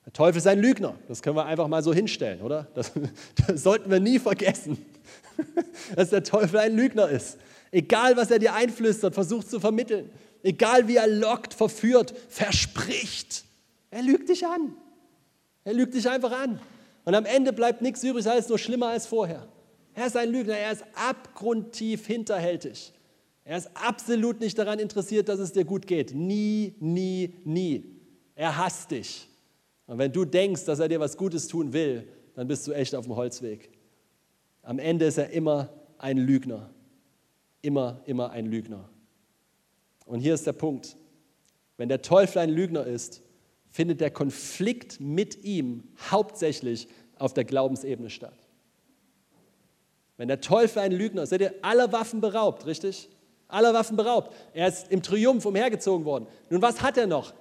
[0.05, 0.95] der Teufel ist ein Lügner.
[1.09, 2.69] Das können wir einfach mal so hinstellen, oder?
[2.75, 2.93] Das,
[3.47, 4.79] das sollten wir nie vergessen,
[5.97, 7.39] dass der Teufel ein Lügner ist.
[7.71, 10.11] Egal, was er dir einflüstert, versucht zu vermitteln.
[10.43, 13.45] Egal, wie er lockt, verführt, verspricht.
[13.91, 14.75] Er lügt dich an.
[15.65, 16.61] Er lügt dich einfach an.
[17.05, 19.49] Und am Ende bleibt nichts übrig, alles nur schlimmer als vorher.
[19.97, 22.93] Er ist ein Lügner, er ist abgrundtief hinterhältig.
[23.45, 26.15] Er ist absolut nicht daran interessiert, dass es dir gut geht.
[26.15, 27.97] Nie, nie, nie.
[28.35, 29.27] Er hasst dich.
[29.87, 32.95] Und wenn du denkst, dass er dir was Gutes tun will, dann bist du echt
[32.95, 33.71] auf dem Holzweg.
[34.61, 36.69] Am Ende ist er immer ein Lügner.
[37.63, 38.91] Immer, immer ein Lügner.
[40.05, 40.95] Und hier ist der Punkt.
[41.79, 43.23] Wenn der Teufel ein Lügner ist,
[43.71, 46.87] findet der Konflikt mit ihm hauptsächlich
[47.19, 48.46] auf der Glaubensebene statt.
[50.17, 53.09] Wenn der Teufel ein Lügner ist, seid ihr aller Waffen beraubt, richtig?
[53.49, 54.35] Aller Waffen beraubt.
[54.55, 56.27] Er ist im Triumph umhergezogen worden.
[56.51, 57.33] Nun, was hat er noch?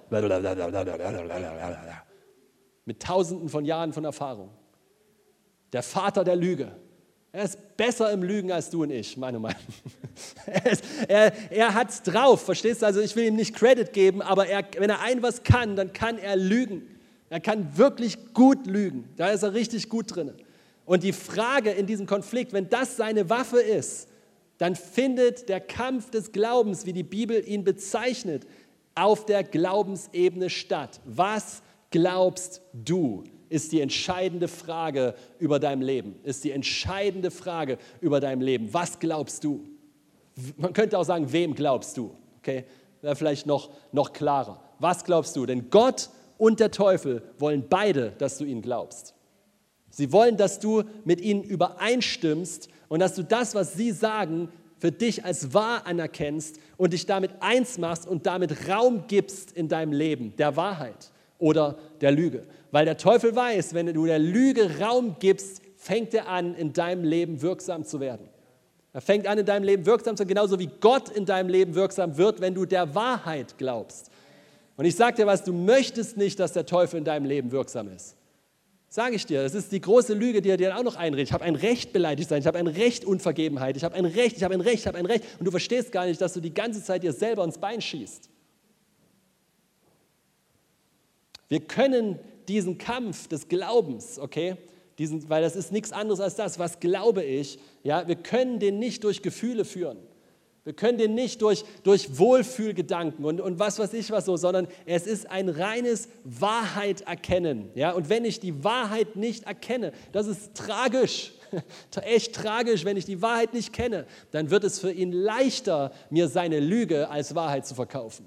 [2.84, 4.50] Mit tausenden von Jahren von Erfahrung.
[5.72, 6.70] Der Vater der Lüge.
[7.32, 9.60] Er ist besser im Lügen als du und ich, meine Meinung.
[10.46, 12.86] Er, er, er hat es drauf, verstehst du?
[12.86, 15.92] Also ich will ihm nicht Credit geben, aber er, wenn er ein was kann, dann
[15.92, 16.88] kann er lügen.
[17.28, 19.12] Er kann wirklich gut lügen.
[19.16, 20.32] Da ist er richtig gut drin.
[20.86, 24.08] Und die Frage in diesem Konflikt, wenn das seine Waffe ist,
[24.56, 28.46] dann findet der Kampf des Glaubens, wie die Bibel ihn bezeichnet,
[28.94, 31.00] auf der Glaubensebene statt.
[31.04, 33.24] Was glaubst du?
[33.48, 36.16] Ist die entscheidende Frage über dein Leben.
[36.24, 38.72] Ist die entscheidende Frage über dein Leben.
[38.72, 39.64] Was glaubst du?
[40.56, 42.10] Man könnte auch sagen, wem glaubst du?
[42.38, 42.64] Okay,
[43.02, 44.62] wäre vielleicht noch, noch klarer.
[44.78, 45.46] Was glaubst du?
[45.46, 49.15] Denn Gott und der Teufel wollen beide, dass du ihnen glaubst.
[49.96, 54.92] Sie wollen, dass du mit ihnen übereinstimmst und dass du das, was sie sagen, für
[54.92, 59.94] dich als wahr anerkennst und dich damit eins machst und damit Raum gibst in deinem
[59.94, 62.42] Leben, der Wahrheit oder der Lüge.
[62.72, 67.02] Weil der Teufel weiß, wenn du der Lüge Raum gibst, fängt er an, in deinem
[67.04, 68.28] Leben wirksam zu werden.
[68.92, 71.74] Er fängt an, in deinem Leben wirksam zu werden, genauso wie Gott in deinem Leben
[71.74, 74.10] wirksam wird, wenn du der Wahrheit glaubst.
[74.76, 77.88] Und ich sage dir was, du möchtest nicht, dass der Teufel in deinem Leben wirksam
[77.88, 78.14] ist.
[78.96, 81.28] Sage ich dir, das ist die große Lüge, die er dir auch noch einredet.
[81.28, 84.38] Ich habe ein Recht, beleidigt sein, ich habe ein Recht, Unvergebenheit, ich habe ein Recht,
[84.38, 85.22] ich habe ein Recht, ich habe ein Recht.
[85.38, 88.30] Und du verstehst gar nicht, dass du die ganze Zeit dir selber ins Bein schießt.
[91.50, 94.56] Wir können diesen Kampf des Glaubens, okay,
[94.96, 98.78] diesen, weil das ist nichts anderes als das, was glaube ich, ja, wir können den
[98.78, 99.98] nicht durch Gefühle führen.
[100.66, 104.66] Wir können den nicht durch, durch Wohlfühlgedanken und, und was weiß ich was so, sondern
[104.84, 107.70] es ist ein reines Wahrheit erkennen.
[107.76, 107.92] Ja?
[107.92, 111.34] Und wenn ich die Wahrheit nicht erkenne, das ist tragisch,
[112.02, 116.26] echt tragisch, wenn ich die Wahrheit nicht kenne, dann wird es für ihn leichter, mir
[116.26, 118.26] seine Lüge als Wahrheit zu verkaufen.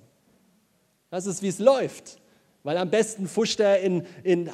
[1.09, 2.18] Das ist, wie es läuft.
[2.69, 4.47] Weil am besten fuscht er, in, in,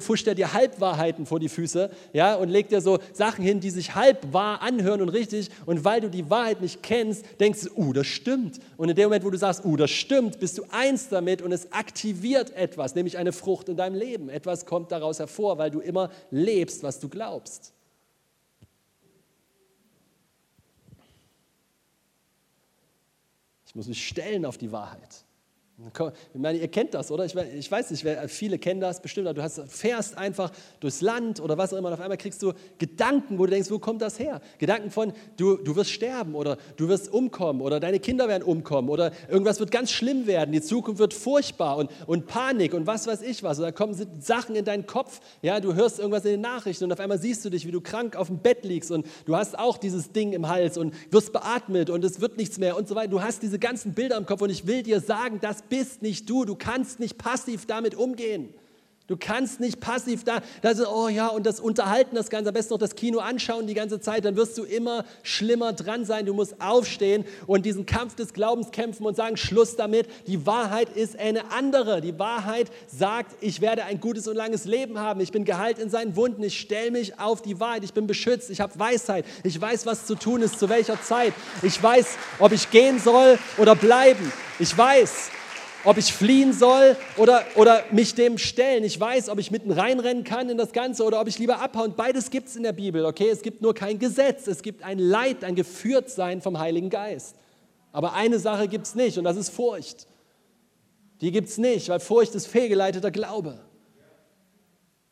[0.00, 3.70] fuscht er dir Halbwahrheiten vor die Füße ja, und legt dir so Sachen hin, die
[3.70, 5.48] sich halb wahr anhören und richtig.
[5.64, 8.58] Und weil du die Wahrheit nicht kennst, denkst du, uh, das stimmt.
[8.76, 11.52] Und in dem Moment, wo du sagst, uh, das stimmt, bist du eins damit und
[11.52, 14.28] es aktiviert etwas, nämlich eine Frucht in deinem Leben.
[14.28, 17.72] Etwas kommt daraus hervor, weil du immer lebst, was du glaubst.
[23.66, 25.24] Ich muss mich stellen auf die Wahrheit.
[25.78, 27.24] Ich meine, ihr kennt das, oder?
[27.24, 27.34] Ich
[27.70, 29.36] weiß nicht, viele kennen das bestimmt.
[29.36, 32.52] Du hast, fährst einfach durchs Land oder was auch immer und auf einmal kriegst du
[32.78, 34.40] Gedanken, wo du denkst, wo kommt das her?
[34.58, 38.90] Gedanken von, du, du wirst sterben oder du wirst umkommen oder deine Kinder werden umkommen
[38.90, 43.06] oder irgendwas wird ganz schlimm werden, die Zukunft wird furchtbar und, und Panik und was
[43.06, 43.58] weiß ich was.
[43.58, 47.00] Da kommen Sachen in deinen Kopf, ja, du hörst irgendwas in den Nachrichten und auf
[47.00, 49.78] einmal siehst du dich, wie du krank auf dem Bett liegst und du hast auch
[49.78, 53.08] dieses Ding im Hals und wirst beatmet und es wird nichts mehr und so weiter.
[53.08, 56.28] Du hast diese ganzen Bilder im Kopf und ich will dir sagen, das bist nicht
[56.28, 56.44] du.
[56.44, 58.52] Du kannst nicht passiv damit umgehen.
[59.06, 62.54] Du kannst nicht passiv da, das ist, oh ja, und das Unterhalten, das Ganze, am
[62.54, 66.26] besten noch das Kino anschauen die ganze Zeit, dann wirst du immer schlimmer dran sein.
[66.26, 70.08] Du musst aufstehen und diesen Kampf des Glaubens kämpfen und sagen, Schluss damit.
[70.26, 72.02] Die Wahrheit ist eine andere.
[72.02, 75.20] Die Wahrheit sagt, ich werde ein gutes und langes Leben haben.
[75.20, 76.42] Ich bin geheilt in seinen Wunden.
[76.42, 77.82] Ich stelle mich auf die Wahrheit.
[77.82, 78.50] Ich bin beschützt.
[78.50, 79.24] Ich habe Weisheit.
[79.42, 81.32] Ich weiß, was zu tun ist, zu welcher Zeit.
[81.62, 84.32] Ich weiß, ob ich gehen soll oder bleiben.
[84.58, 85.30] Ich weiß,
[85.84, 88.84] ob ich fliehen soll oder, oder mich dem stellen.
[88.84, 91.94] Ich weiß, ob ich mitten reinrennen kann in das Ganze oder ob ich lieber abhauen.
[91.96, 93.28] Beides gibt es in der Bibel, okay?
[93.28, 94.46] Es gibt nur kein Gesetz.
[94.46, 97.36] Es gibt ein Leid, ein Geführtsein vom Heiligen Geist.
[97.92, 100.06] Aber eine Sache gibt es nicht und das ist Furcht.
[101.20, 103.60] Die gibt es nicht, weil Furcht ist fehlgeleiteter Glaube.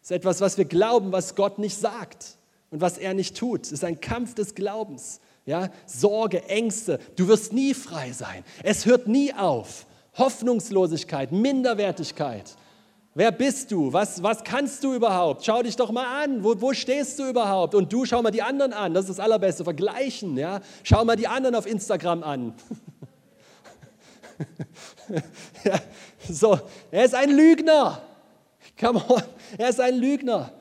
[0.02, 2.38] Es ist etwas, was wir glauben, was Gott nicht sagt
[2.70, 3.66] und was er nicht tut.
[3.66, 5.20] Es ist ein Kampf des Glaubens.
[5.44, 5.70] Ja?
[5.86, 6.98] Sorge, Ängste.
[7.16, 8.44] Du wirst nie frei sein.
[8.62, 9.86] Es hört nie auf.
[10.16, 12.56] Hoffnungslosigkeit, Minderwertigkeit.
[13.14, 13.92] Wer bist du?
[13.92, 15.44] Was, was kannst du überhaupt?
[15.44, 16.44] Schau dich doch mal an.
[16.44, 17.74] Wo, wo stehst du überhaupt?
[17.74, 18.94] Und du schau mal die anderen an.
[18.94, 19.64] Das ist das Allerbeste.
[19.64, 20.36] Vergleichen.
[20.38, 20.60] Ja?
[20.84, 22.54] Schau mal die anderen auf Instagram an.
[25.64, 25.80] ja,
[26.28, 26.58] so,
[26.90, 28.00] er ist ein Lügner.
[28.78, 29.22] Come on,
[29.58, 30.52] er ist ein Lügner.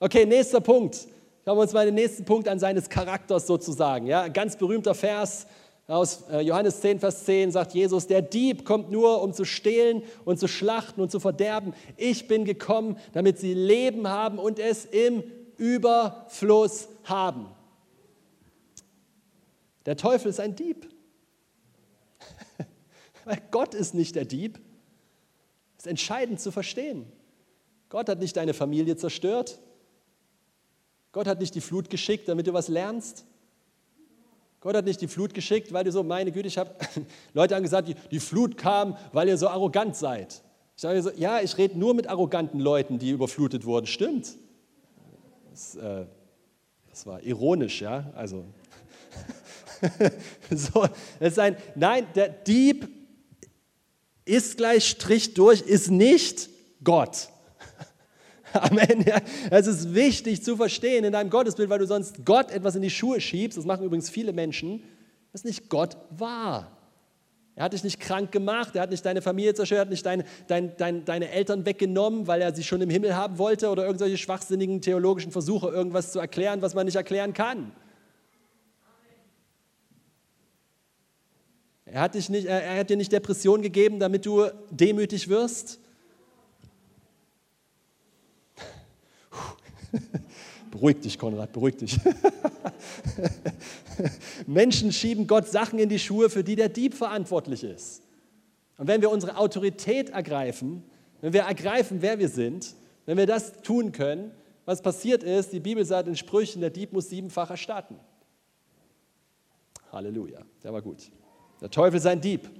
[0.00, 0.96] Okay, nächster Punkt.
[1.44, 4.06] Schauen wir uns mal den nächsten Punkt an seines Charakters sozusagen.
[4.06, 5.46] Ja, ganz berühmter Vers
[5.88, 10.02] aus äh, Johannes 10, Vers 10 sagt Jesus, der Dieb kommt nur, um zu stehlen
[10.26, 11.72] und zu schlachten und zu verderben.
[11.96, 15.24] Ich bin gekommen, damit sie Leben haben und es im
[15.56, 17.46] Überfluss haben.
[19.86, 20.86] Der Teufel ist ein Dieb.
[23.24, 24.60] Weil Gott ist nicht der Dieb.
[25.76, 27.10] Das ist entscheidend zu verstehen.
[27.88, 29.58] Gott hat nicht deine Familie zerstört.
[31.12, 33.24] Gott hat nicht die Flut geschickt, damit du was lernst.
[34.60, 36.74] Gott hat nicht die Flut geschickt, weil du so, meine Güte, ich habe,
[37.34, 40.42] Leute haben gesagt, die, die Flut kam, weil ihr so arrogant seid.
[40.76, 43.86] Ich sage so, ja, ich rede nur mit arroganten Leuten, die überflutet wurden.
[43.86, 44.36] Stimmt.
[45.50, 46.06] Das, äh,
[46.90, 48.12] das war ironisch, ja.
[48.14, 48.44] Also,
[50.50, 50.86] so,
[51.20, 52.88] das ist ein, nein, der Dieb
[54.24, 56.50] ist gleich Strich durch, ist nicht
[56.82, 57.28] Gott.
[58.52, 59.04] Amen.
[59.50, 62.90] Es ist wichtig zu verstehen in deinem Gottesbild, weil du sonst Gott etwas in die
[62.90, 63.58] Schuhe schiebst.
[63.58, 64.82] Das machen übrigens viele Menschen,
[65.32, 66.78] das nicht Gott war.
[67.58, 70.06] Er hat dich nicht krank gemacht, er hat nicht deine Familie zerstört, er hat nicht
[70.06, 73.84] dein, dein, dein, deine Eltern weggenommen, weil er sie schon im Himmel haben wollte oder
[73.84, 77.72] irgendwelche schwachsinnigen theologischen Versuche, irgendwas zu erklären, was man nicht erklären kann.
[81.84, 85.80] Er hat, dich nicht, er hat dir nicht Depression gegeben, damit du demütig wirst.
[90.70, 91.98] Beruhig dich, Konrad, beruhig dich.
[94.46, 98.02] Menschen schieben Gott Sachen in die Schuhe, für die der Dieb verantwortlich ist.
[98.76, 100.84] Und wenn wir unsere Autorität ergreifen,
[101.20, 102.74] wenn wir ergreifen, wer wir sind,
[103.06, 104.30] wenn wir das tun können,
[104.64, 107.98] was passiert ist, die Bibel sagt in Sprüchen, der Dieb muss siebenfach erstatten.
[109.90, 111.10] Halleluja, der war gut.
[111.60, 112.50] Der Teufel ist ein Dieb.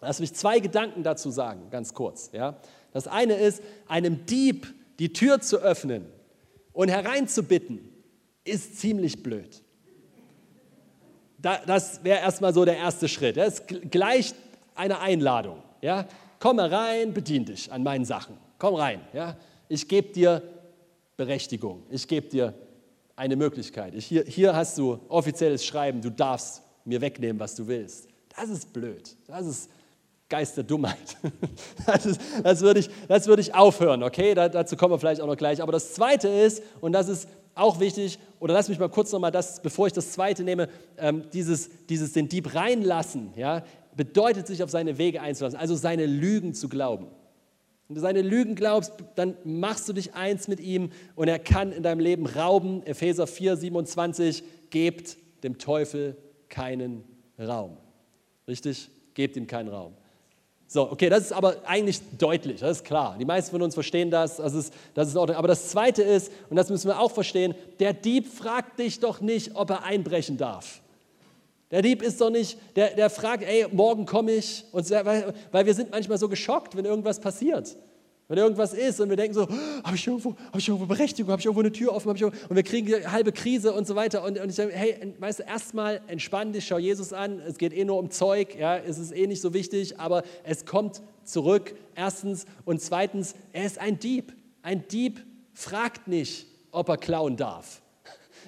[0.00, 2.30] Lass mich zwei Gedanken dazu sagen, ganz kurz.
[2.32, 2.60] Ja?
[2.92, 6.06] Das eine ist, einem Dieb die Tür zu öffnen
[6.78, 7.80] und hereinzubitten,
[8.44, 9.64] ist ziemlich blöd.
[11.40, 13.36] das wäre erstmal so der erste Schritt.
[13.36, 14.32] Das ist gleich
[14.76, 15.60] eine Einladung.
[15.82, 16.06] Ja?
[16.38, 18.36] Komm rein, bedien dich an meinen Sachen.
[18.58, 19.00] Komm rein.
[19.12, 19.36] Ja?
[19.68, 20.40] Ich gebe dir
[21.16, 21.82] Berechtigung.
[21.90, 22.54] Ich gebe dir
[23.16, 23.96] eine Möglichkeit.
[23.96, 28.06] Ich, hier, hier hast du offizielles Schreiben, du darfst mir wegnehmen, was du willst.
[28.36, 29.16] Das ist blöd.
[29.26, 29.68] Das ist
[30.28, 31.16] Geist der Dummheit.
[31.86, 34.34] Das, das, würde, ich, das würde ich aufhören, okay?
[34.34, 35.62] Da, dazu kommen wir vielleicht auch noch gleich.
[35.62, 39.30] Aber das Zweite ist, und das ist auch wichtig, oder lass mich mal kurz nochmal
[39.30, 43.64] das, bevor ich das Zweite nehme, ähm, dieses, dieses den Dieb reinlassen, ja,
[43.96, 47.08] bedeutet sich auf seine Wege einzulassen, also seine Lügen zu glauben.
[47.88, 51.72] Wenn du seine Lügen glaubst, dann machst du dich eins mit ihm und er kann
[51.72, 52.82] in deinem Leben rauben.
[52.84, 56.16] Epheser 4, 27, gebt dem Teufel
[56.50, 57.02] keinen
[57.38, 57.78] Raum.
[58.46, 58.90] Richtig?
[59.14, 59.94] Gebt ihm keinen Raum.
[60.70, 63.16] So, okay, das ist aber eigentlich deutlich, das ist klar.
[63.18, 65.38] Die meisten von uns verstehen das, das ist, das ist in Ordnung.
[65.38, 69.22] Aber das Zweite ist, und das müssen wir auch verstehen, der Dieb fragt dich doch
[69.22, 70.82] nicht, ob er einbrechen darf.
[71.70, 74.64] Der Dieb ist doch nicht, der, der fragt, ey, morgen komme ich.
[74.72, 77.74] Und, weil, weil wir sind manchmal so geschockt, wenn irgendwas passiert.
[78.28, 81.40] Wenn irgendwas ist und wir denken so, habe ich, irgendwo, hab ich irgendwo Berechtigung, habe
[81.40, 83.96] ich irgendwo eine Tür offen, ich irgendwo, und wir kriegen eine halbe Krise und so
[83.96, 84.22] weiter.
[84.22, 87.72] Und, und ich sage, hey, weißt du, erstmal entspann dich, schau Jesus an, es geht
[87.72, 91.74] eh nur um Zeug, ja, es ist eh nicht so wichtig, aber es kommt zurück,
[91.94, 92.44] erstens.
[92.66, 94.34] Und zweitens, er ist ein Dieb.
[94.60, 97.80] Ein Dieb fragt nicht, ob er klauen darf.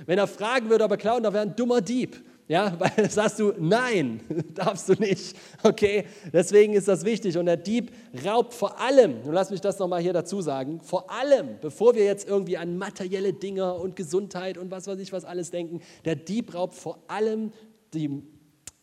[0.04, 2.22] Wenn er fragen würde, ob er klauen darf, wäre ein dummer Dieb.
[2.50, 4.22] Ja, weil sagst du, nein,
[4.54, 5.36] darfst du nicht.
[5.62, 7.38] Okay, deswegen ist das wichtig.
[7.38, 7.92] Und der Dieb
[8.26, 12.04] raubt vor allem, und lass mich das nochmal hier dazu sagen, vor allem, bevor wir
[12.04, 16.16] jetzt irgendwie an materielle Dinge und Gesundheit und was weiß ich was alles denken, der
[16.16, 17.52] Dieb raubt vor allem
[17.94, 18.20] die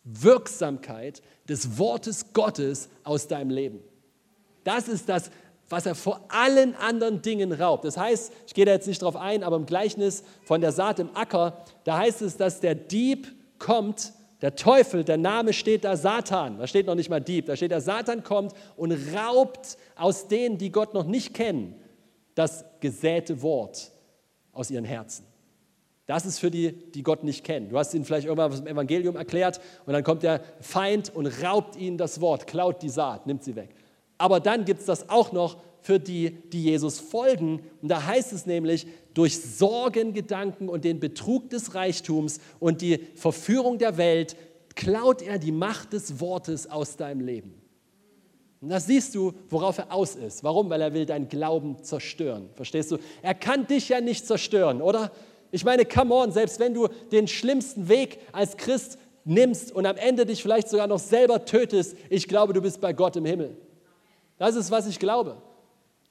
[0.05, 3.79] Wirksamkeit des Wortes Gottes aus deinem Leben.
[4.63, 5.29] Das ist das,
[5.67, 7.83] was er vor allen anderen Dingen raubt.
[7.83, 10.99] Das heißt, ich gehe da jetzt nicht drauf ein, aber im Gleichnis von der Saat
[10.99, 15.97] im Acker, da heißt es, dass der Dieb kommt der Teufel, der Name steht da
[15.97, 20.27] Satan, da steht noch nicht mal Dieb, da steht der Satan kommt und raubt aus
[20.27, 21.75] denen, die Gott noch nicht kennen,
[22.35, 23.91] das gesäte Wort
[24.51, 25.25] aus ihren Herzen.
[26.05, 27.69] Das ist für die, die Gott nicht kennen.
[27.69, 31.27] Du hast ihnen vielleicht irgendwann was im Evangelium erklärt und dann kommt der Feind und
[31.43, 33.75] raubt ihnen das Wort, klaut die Saat, nimmt sie weg.
[34.17, 37.61] Aber dann gibt es das auch noch für die, die Jesus folgen.
[37.81, 43.77] Und da heißt es nämlich, durch Sorgengedanken und den Betrug des Reichtums und die Verführung
[43.77, 44.35] der Welt
[44.75, 47.61] klaut er die Macht des Wortes aus deinem Leben.
[48.61, 50.43] Und das siehst du, worauf er aus ist.
[50.43, 50.69] Warum?
[50.69, 52.49] Weil er will deinen Glauben zerstören.
[52.55, 52.97] Verstehst du?
[53.21, 55.11] Er kann dich ja nicht zerstören, oder?
[55.51, 59.97] Ich meine, come on, selbst wenn du den schlimmsten Weg als Christ nimmst und am
[59.97, 63.57] Ende dich vielleicht sogar noch selber tötest, ich glaube, du bist bei Gott im Himmel.
[64.37, 65.41] Das ist, was ich glaube.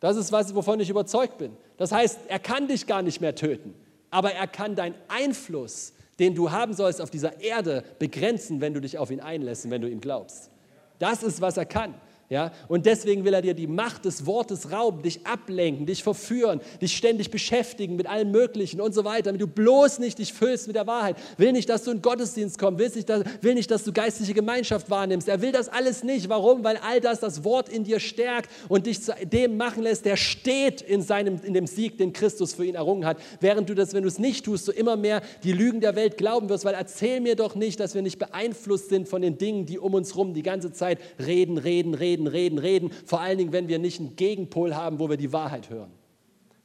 [0.06, 1.56] Das ist was, wovon ich überzeugt bin.
[1.78, 3.74] Das heißt, er kann dich gar nicht mehr töten,
[4.08, 8.80] aber er kann deinen Einfluss, den du haben sollst auf dieser Erde, begrenzen, wenn du
[8.80, 10.52] dich auf ihn einlässt wenn du ihm glaubst.
[11.00, 11.92] Das ist, was er kann.
[12.28, 12.52] Ja?
[12.66, 16.96] Und deswegen will er dir die Macht des Wortes rauben, dich ablenken, dich verführen, dich
[16.96, 20.74] ständig beschäftigen mit allem Möglichen und so weiter, damit du bloß nicht dich füllst mit
[20.74, 21.16] der Wahrheit.
[21.36, 24.34] Will nicht, dass du in Gottesdienst kommst, will nicht, dass, will nicht, dass du geistliche
[24.34, 25.28] Gemeinschaft wahrnimmst.
[25.28, 26.28] Er will das alles nicht.
[26.28, 26.64] Warum?
[26.64, 30.16] Weil all das das Wort in dir stärkt und dich zu dem machen lässt, der
[30.16, 33.18] steht in, seinem, in dem Sieg, den Christus für ihn errungen hat.
[33.40, 36.16] Während du das, wenn du es nicht tust, so immer mehr die Lügen der Welt
[36.16, 36.64] glauben wirst.
[36.64, 39.94] Weil erzähl mir doch nicht, dass wir nicht beeinflusst sind von den Dingen, die um
[39.94, 42.90] uns rum die ganze Zeit reden, reden, reden reden, reden, reden.
[43.04, 45.90] Vor allen Dingen, wenn wir nicht einen Gegenpol haben, wo wir die Wahrheit hören.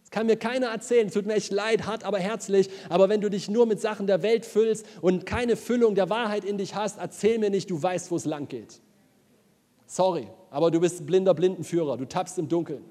[0.04, 1.08] Das kann mir keiner erzählen.
[1.08, 2.70] Es tut mir echt leid, hart, aber herzlich.
[2.90, 6.46] Aber wenn du dich nur mit Sachen der Welt füllst und keine Füllung der Wahrheit
[6.46, 8.82] in dich hast, erzähl mir nicht, du weißt, wo es lang geht.
[9.88, 11.98] Sorry, aber du bist ein blinder Blindenführer.
[11.98, 12.84] Du tappst im Dunkeln.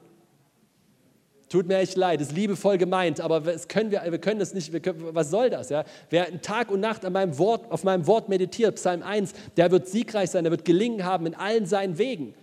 [1.50, 4.70] Tut mir echt leid, ist liebevoll gemeint, aber das können wir, wir können das nicht,
[4.84, 5.68] können, was soll das?
[5.68, 5.84] Ja?
[6.08, 9.88] Wer Tag und Nacht an meinem Wort, auf meinem Wort meditiert, Psalm 1, der wird
[9.88, 12.34] siegreich sein, der wird gelingen haben in allen seinen Wegen.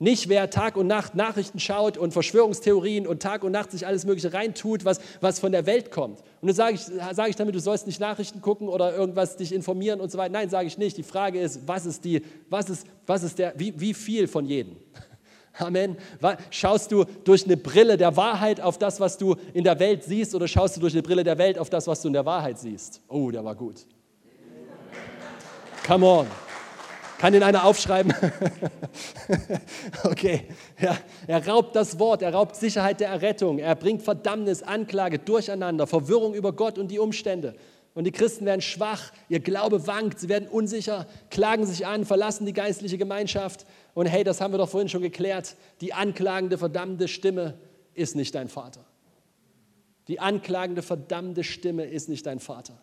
[0.00, 4.04] Nicht wer Tag und Nacht Nachrichten schaut und Verschwörungstheorien und Tag und Nacht sich alles
[4.04, 6.20] Mögliche reintut, was, was von der Welt kommt.
[6.40, 9.52] Und dann sage ich, sage ich damit, du sollst nicht Nachrichten gucken oder irgendwas dich
[9.52, 10.32] informieren und so weiter.
[10.32, 10.96] Nein, sage ich nicht.
[10.96, 14.44] Die Frage ist, was ist die, was ist, was ist der, wie, wie viel von
[14.44, 14.76] jedem?
[15.58, 15.96] Amen.
[16.50, 20.32] Schaust du durch eine Brille der Wahrheit auf das, was du in der Welt siehst,
[20.32, 22.60] oder schaust du durch eine Brille der Welt auf das, was du in der Wahrheit
[22.60, 23.02] siehst?
[23.08, 23.84] Oh, der war gut.
[25.84, 26.47] Come on.
[27.18, 28.14] Kann den einer aufschreiben?
[30.04, 30.44] okay.
[30.80, 35.88] Ja, er raubt das Wort, er raubt Sicherheit der Errettung, er bringt Verdammnis, Anklage, Durcheinander,
[35.88, 37.56] Verwirrung über Gott und die Umstände.
[37.94, 42.46] Und die Christen werden schwach, ihr Glaube wankt, sie werden unsicher, klagen sich an, verlassen
[42.46, 43.66] die geistliche Gemeinschaft.
[43.94, 47.58] Und hey, das haben wir doch vorhin schon geklärt, die anklagende, verdammte Stimme
[47.94, 48.84] ist nicht dein Vater.
[50.06, 52.80] Die anklagende, verdammte Stimme ist nicht dein Vater.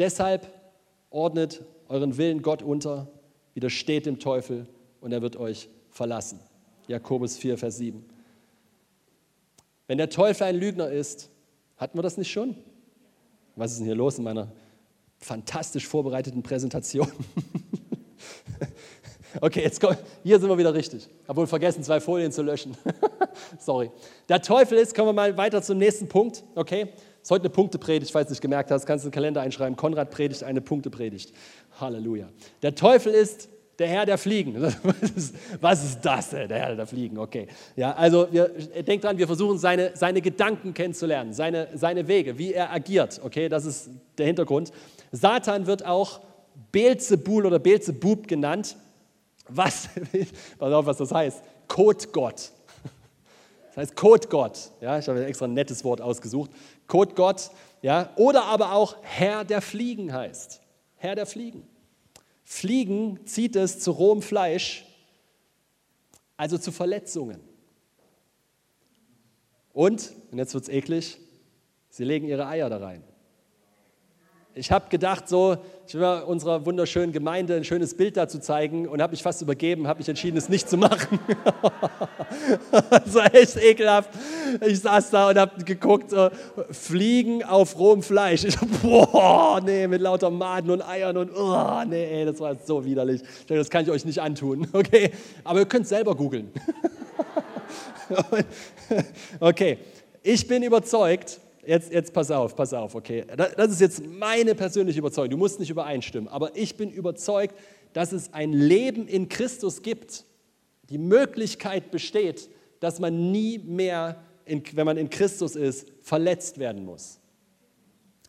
[0.00, 0.50] Deshalb
[1.10, 3.06] ordnet euren Willen Gott unter,
[3.52, 4.66] widersteht dem Teufel
[5.02, 6.40] und er wird euch verlassen.
[6.88, 8.02] Jakobus 4, Vers 7.
[9.86, 11.28] Wenn der Teufel ein Lügner ist,
[11.76, 12.56] hatten wir das nicht schon?
[13.56, 14.50] Was ist denn hier los in meiner
[15.18, 17.12] fantastisch vorbereiteten Präsentation?
[19.42, 21.10] okay, jetzt komm, hier sind wir wieder richtig.
[21.28, 22.74] Habe wohl vergessen, zwei Folien zu löschen.
[23.58, 23.90] Sorry.
[24.30, 26.42] Der Teufel ist, kommen wir mal weiter zum nächsten Punkt.
[26.54, 26.88] Okay,
[27.22, 29.76] ist heute eine Punktepredigt, falls du nicht gemerkt hast, kannst du den Kalender einschreiben.
[29.76, 31.32] Konrad predigt eine Punktepredigt.
[31.78, 32.28] Halleluja.
[32.62, 33.48] Der Teufel ist
[33.80, 34.60] der Herr der Fliegen.
[34.60, 37.18] Was ist, was ist das, der Herr der Fliegen?
[37.18, 37.48] Okay.
[37.76, 38.48] Ja, also wir,
[38.82, 43.20] denkt dran, wir versuchen seine, seine Gedanken kennenzulernen, seine, seine Wege, wie er agiert.
[43.24, 44.70] Okay, das ist der Hintergrund.
[45.12, 46.20] Satan wird auch
[46.72, 48.76] Beelzebul oder Beelzebub genannt.
[49.48, 49.88] Was,
[50.58, 51.42] pass auf, was das heißt.
[51.66, 52.52] Kotgott.
[53.68, 54.58] Das heißt Kotgott.
[54.80, 56.50] Ja, ich habe extra ein nettes Wort ausgesucht.
[56.90, 57.50] Kotgott.
[57.80, 60.60] Ja, oder aber auch Herr der Fliegen heißt.
[60.96, 61.66] Herr der Fliegen.
[62.44, 64.84] Fliegen zieht es zu rohem Fleisch,
[66.36, 67.40] also zu Verletzungen.
[69.72, 71.18] Und, und jetzt wird es eklig,
[71.88, 73.02] sie legen ihre Eier da rein.
[74.52, 75.58] Ich habe gedacht, so,
[75.90, 79.88] ich mal unserer wunderschönen Gemeinde ein schönes Bild dazu zeigen und habe mich fast übergeben,
[79.88, 81.18] habe mich entschieden, es nicht zu machen.
[82.90, 84.10] das war echt ekelhaft.
[84.66, 86.30] Ich saß da und habe geguckt, so,
[86.70, 88.44] Fliegen auf rohem Fleisch.
[88.44, 93.22] Ich boah, nee, mit lauter Maden und Eiern und, oh, nee, das war so widerlich.
[93.22, 95.10] Ich dachte, das kann ich euch nicht antun, okay?
[95.42, 96.52] Aber ihr könnt selber googeln.
[99.40, 99.78] okay,
[100.22, 103.24] ich bin überzeugt, jetzt, jetzt pass auf, pass auf, okay.
[103.36, 105.30] Das ist jetzt meine persönliche Überzeugung.
[105.30, 107.54] Du musst nicht übereinstimmen, aber ich bin überzeugt,
[107.92, 110.24] dass es ein Leben in Christus gibt.
[110.88, 112.48] Die Möglichkeit besteht,
[112.80, 117.18] dass man nie mehr, in, wenn man in Christus ist, verletzt werden muss.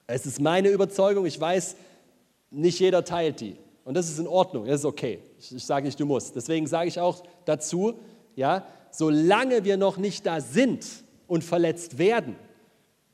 [0.07, 1.75] Es ist meine Überzeugung, ich weiß,
[2.49, 3.55] nicht jeder teilt die.
[3.83, 5.19] Und das ist in Ordnung, das ist okay.
[5.39, 6.35] Ich, ich sage nicht, du musst.
[6.35, 7.95] Deswegen sage ich auch dazu,
[8.35, 10.85] ja, solange wir noch nicht da sind
[11.27, 12.35] und verletzt werden,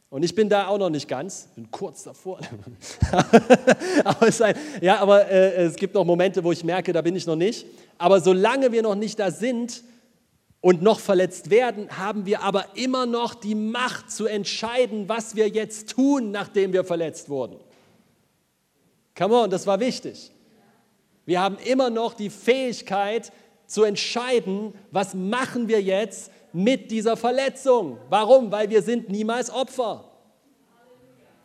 [0.10, 2.40] und ich bin da auch noch nicht ganz, bin kurz davor.
[4.06, 4.42] aber, es,
[4.82, 7.66] ja, aber äh, es gibt noch Momente, wo ich merke, da bin ich noch nicht.
[7.98, 9.84] Aber solange wir noch nicht da sind
[10.62, 15.50] und noch verletzt werden, haben wir aber immer noch die Macht zu entscheiden, was wir
[15.50, 17.58] jetzt tun, nachdem wir verletzt wurden.
[19.18, 20.32] Come on, das war wichtig.
[21.26, 23.34] Wir haben immer noch die Fähigkeit
[23.66, 28.00] zu entscheiden, was machen wir jetzt, mit dieser Verletzung.
[28.10, 28.52] Warum?
[28.52, 30.06] Weil wir sind niemals Opfer.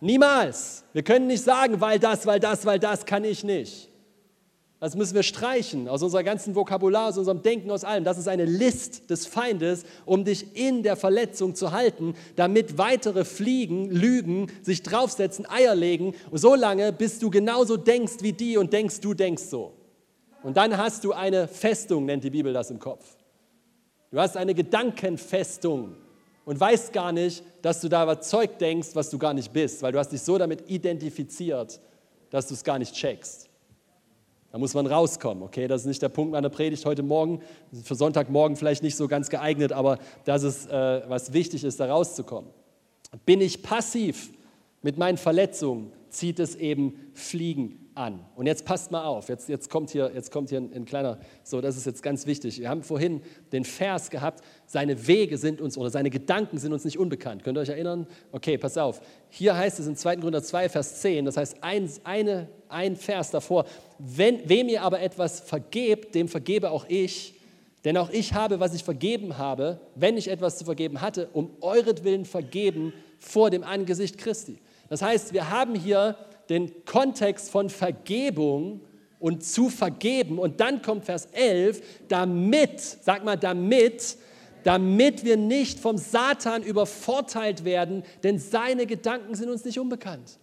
[0.01, 0.85] Niemals.
[0.95, 3.91] Wir können nicht sagen, weil das, weil das, weil das kann ich nicht.
[4.81, 8.05] Das müssen wir streichen aus unserer ganzen Vokabular, aus unserem Denken, aus allem.
[8.05, 13.27] Das ist eine List des Feindes, um dich in der Verletzung zu halten, damit weitere
[13.27, 18.73] Fliegen, Lügen, sich draufsetzen, Eier legen, so lange, bis du genauso denkst wie die und
[18.73, 19.75] denkst, du denkst so.
[20.43, 23.05] Und dann hast du eine Festung, nennt die Bibel das im Kopf.
[24.13, 25.97] Du hast eine Gedankenfestung
[26.45, 29.83] und weißt gar nicht, dass du da was Zeug denkst, was du gar nicht bist,
[29.83, 31.81] weil du hast dich so damit identifiziert,
[32.29, 33.49] dass du es gar nicht checkst.
[34.51, 35.67] Da muss man rauskommen, okay?
[35.67, 37.41] Das ist nicht der Punkt meiner Predigt heute Morgen,
[37.85, 41.87] für Sonntagmorgen vielleicht nicht so ganz geeignet, aber das ist, äh, was wichtig ist, da
[41.87, 42.51] rauszukommen.
[43.25, 44.31] Bin ich passiv
[44.83, 48.25] mit meinen Verletzungen, zieht es eben Fliegen an.
[48.37, 51.19] Und jetzt passt mal auf, jetzt, jetzt kommt hier, jetzt kommt hier ein, ein, kleiner,
[51.43, 52.59] so, das ist jetzt ganz wichtig.
[52.61, 53.21] Wir haben vorhin
[53.53, 57.45] den Vers gehabt, seine Wege sind uns oder seine Gedanken sind uns nicht unbekannt.
[57.45, 58.07] Könnt ihr euch erinnern?
[58.31, 59.01] Okay, pass auf.
[59.29, 60.17] Hier heißt es in 2.
[60.17, 63.67] Korinther 2, Vers 10, das heißt ein, eine, ein Vers davor,
[63.99, 67.35] wenn, wem ihr aber etwas vergebt, dem vergebe auch ich.
[67.85, 71.51] Denn auch ich habe, was ich vergeben habe, wenn ich etwas zu vergeben hatte, um
[71.61, 74.59] euretwillen vergeben vor dem Angesicht Christi.
[74.89, 76.17] Das heißt, wir haben hier
[76.53, 78.81] den Kontext von Vergebung
[79.19, 80.39] und zu vergeben.
[80.39, 84.17] Und dann kommt Vers 11, damit, sag mal, damit,
[84.65, 90.39] damit wir nicht vom Satan übervorteilt werden, denn seine Gedanken sind uns nicht unbekannt.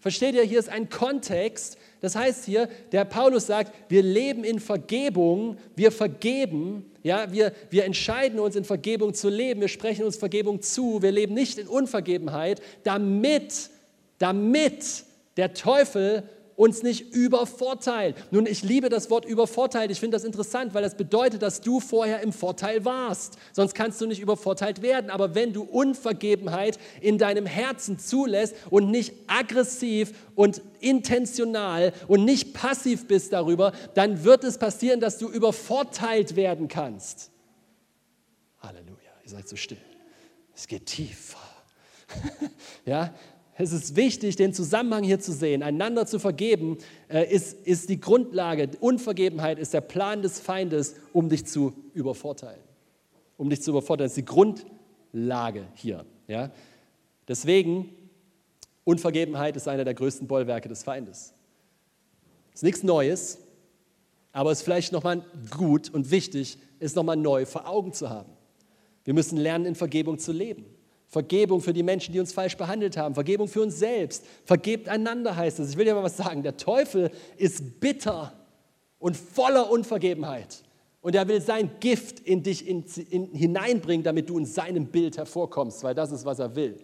[0.00, 1.78] Versteht ihr, hier ist ein Kontext.
[2.02, 7.84] Das heißt hier, der Paulus sagt, wir leben in Vergebung, wir vergeben, ja, wir, wir
[7.84, 11.66] entscheiden uns in Vergebung zu leben, wir sprechen uns Vergebung zu, wir leben nicht in
[11.66, 13.70] Unvergebenheit, damit,
[14.18, 15.04] damit
[15.36, 18.16] der Teufel uns nicht übervorteilt.
[18.30, 19.90] Nun, ich liebe das Wort übervorteilt.
[19.90, 23.38] Ich finde das interessant, weil das bedeutet, dass du vorher im Vorteil warst.
[23.52, 25.10] Sonst kannst du nicht übervorteilt werden.
[25.10, 32.54] Aber wenn du Unvergebenheit in deinem Herzen zulässt und nicht aggressiv und intentional und nicht
[32.54, 37.30] passiv bist darüber, dann wird es passieren, dass du übervorteilt werden kannst.
[38.60, 39.78] Halleluja, ihr seid so still.
[40.54, 41.36] Es geht tief.
[42.86, 43.12] ja,
[43.56, 45.62] es ist wichtig, den Zusammenhang hier zu sehen.
[45.62, 46.78] Einander zu vergeben
[47.08, 48.70] äh, ist, ist die Grundlage.
[48.80, 52.60] Unvergebenheit ist der Plan des Feindes, um dich zu übervorteilen.
[53.36, 54.08] Um dich zu übervorteilen.
[54.08, 56.04] Ist die Grundlage hier.
[56.26, 56.50] Ja?
[57.28, 57.90] Deswegen,
[58.82, 61.32] Unvergebenheit ist einer der größten Bollwerke des Feindes.
[62.52, 63.38] Es ist nichts Neues,
[64.32, 65.24] aber es ist vielleicht nochmal
[65.56, 68.32] gut und wichtig, es nochmal neu vor Augen zu haben.
[69.04, 70.64] Wir müssen lernen, in Vergebung zu leben.
[71.14, 73.14] Vergebung für die Menschen, die uns falsch behandelt haben.
[73.14, 74.24] Vergebung für uns selbst.
[74.44, 75.70] Vergebt einander heißt es.
[75.70, 76.42] Ich will dir mal was sagen.
[76.42, 78.32] Der Teufel ist bitter
[78.98, 80.64] und voller Unvergebenheit.
[81.02, 85.16] Und er will sein Gift in dich in, in, hineinbringen, damit du in seinem Bild
[85.16, 86.78] hervorkommst, weil das ist, was er will.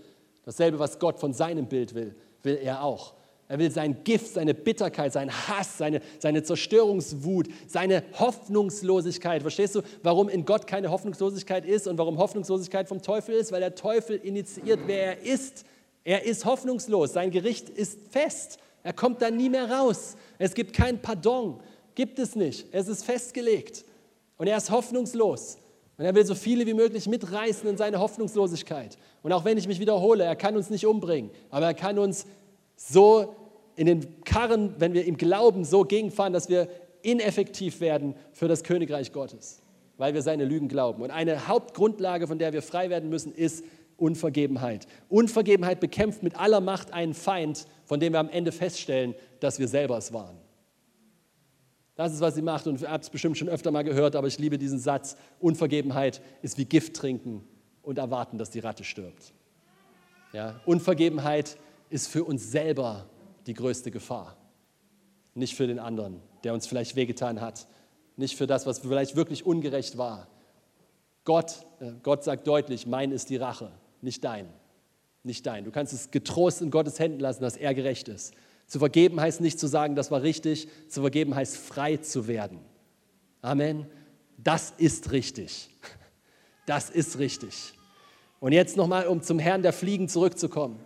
[0.45, 2.14] Dasselbe, was Gott von seinem Bild will,
[2.45, 3.14] will er auch.
[3.51, 9.42] Er will sein Gift, seine Bitterkeit, seinen Hass, seine, seine Zerstörungswut, seine Hoffnungslosigkeit.
[9.42, 13.51] Verstehst du, warum in Gott keine Hoffnungslosigkeit ist und warum Hoffnungslosigkeit vom Teufel ist?
[13.51, 15.64] Weil der Teufel initiiert, wer er ist.
[16.05, 17.12] Er ist hoffnungslos.
[17.12, 18.59] Sein Gericht ist fest.
[18.84, 20.14] Er kommt da nie mehr raus.
[20.38, 21.59] Es gibt kein Pardon.
[21.96, 22.68] Gibt es nicht.
[22.70, 23.84] Es ist festgelegt.
[24.36, 25.59] Und er ist hoffnungslos.
[25.98, 28.96] Und er will so viele wie möglich mitreißen in seine Hoffnungslosigkeit.
[29.24, 32.26] Und auch wenn ich mich wiederhole, er kann uns nicht umbringen, aber er kann uns
[32.76, 33.34] so
[33.81, 36.68] in den Karren, wenn wir im Glauben so gegenfahren, dass wir
[37.01, 39.62] ineffektiv werden für das Königreich Gottes,
[39.97, 41.03] weil wir seine Lügen glauben.
[41.03, 43.64] Und eine Hauptgrundlage, von der wir frei werden müssen, ist
[43.97, 44.87] Unvergebenheit.
[45.09, 49.66] Unvergebenheit bekämpft mit aller Macht einen Feind, von dem wir am Ende feststellen, dass wir
[49.66, 50.37] selber es waren.
[51.95, 54.26] Das ist, was sie macht und ihr habt es bestimmt schon öfter mal gehört, aber
[54.26, 55.16] ich liebe diesen Satz.
[55.39, 57.49] Unvergebenheit ist wie Gift trinken
[57.81, 59.33] und erwarten, dass die Ratte stirbt.
[60.35, 61.57] Ja, Unvergebenheit
[61.89, 63.07] ist für uns selber
[63.51, 64.36] die größte Gefahr.
[65.34, 67.66] Nicht für den anderen, der uns vielleicht wehgetan hat.
[68.16, 70.28] Nicht für das, was vielleicht wirklich ungerecht war.
[71.24, 73.72] Gott, äh, Gott sagt deutlich, mein ist die Rache,
[74.03, 74.48] nicht dein.
[75.24, 75.64] Nicht dein.
[75.64, 78.34] Du kannst es getrost in Gottes Händen lassen, dass er gerecht ist.
[78.68, 80.68] Zu vergeben heißt nicht zu sagen, das war richtig.
[80.88, 82.61] Zu vergeben heißt frei zu werden.
[83.42, 83.86] Amen.
[84.38, 85.70] Das ist richtig.
[86.66, 87.72] Das ist richtig.
[88.38, 90.78] Und jetzt nochmal, um zum Herrn der Fliegen zurückzukommen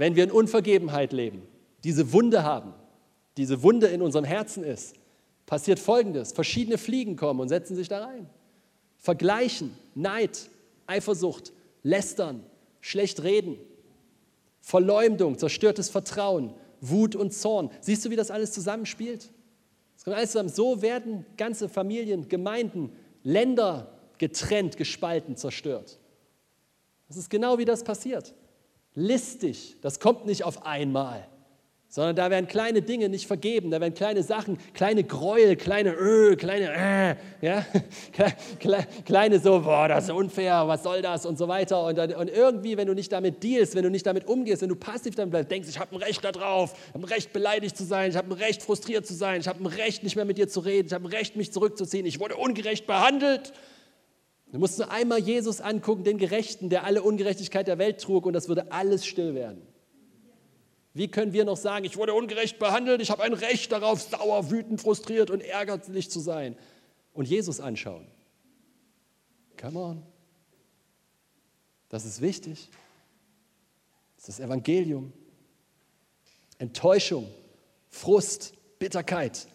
[0.00, 1.42] wenn wir in Unvergebenheit leben,
[1.84, 2.74] diese Wunde haben,
[3.36, 4.94] diese Wunde in unserem Herzen ist,
[5.46, 6.32] passiert Folgendes.
[6.32, 8.28] Verschiedene Fliegen kommen und setzen sich da rein.
[8.98, 10.48] Vergleichen, Neid,
[10.86, 11.52] Eifersucht,
[11.82, 12.44] Lästern,
[12.80, 13.56] schlecht reden,
[14.60, 17.70] Verleumdung, zerstörtes Vertrauen, Wut und Zorn.
[17.80, 19.30] Siehst du, wie das alles zusammenspielt?
[19.94, 20.50] Das kommt alles zusammen.
[20.50, 25.98] So werden ganze Familien, Gemeinden, Länder getrennt, gespalten, zerstört.
[27.08, 28.34] Das ist genau wie das passiert
[28.94, 29.76] listig.
[29.80, 31.26] Das kommt nicht auf einmal.
[31.90, 36.36] Sondern da werden kleine Dinge nicht vergeben, da werden kleine Sachen, kleine Gräuel, kleine Ö,
[36.36, 37.66] kleine äh, ja,
[39.04, 41.84] kleine so, boah, das ist unfair, was soll das und so weiter.
[41.84, 44.76] Und, und irgendwie, wenn du nicht damit dealst, wenn du nicht damit umgehst, wenn du
[44.76, 47.82] passiv damit bleibst, denkst, ich habe ein Recht darauf, ich habe ein Recht beleidigt zu
[47.82, 50.38] sein, ich habe ein Recht frustriert zu sein, ich habe ein Recht nicht mehr mit
[50.38, 53.52] dir zu reden, ich habe ein Recht mich zurückzuziehen, ich wurde ungerecht behandelt.
[54.52, 58.32] Du musst nur einmal Jesus angucken, den Gerechten, der alle Ungerechtigkeit der Welt trug und
[58.32, 59.69] das würde alles still werden.
[60.92, 64.50] Wie können wir noch sagen, ich wurde ungerecht behandelt, ich habe ein Recht darauf, sauer,
[64.50, 66.56] wütend, frustriert und ärgerlich zu sein
[67.12, 68.06] und Jesus anschauen?
[69.60, 70.02] Come on.
[71.88, 72.70] Das ist wichtig.
[74.16, 75.12] Das ist das Evangelium.
[76.58, 77.28] Enttäuschung,
[77.88, 79.46] Frust, Bitterkeit,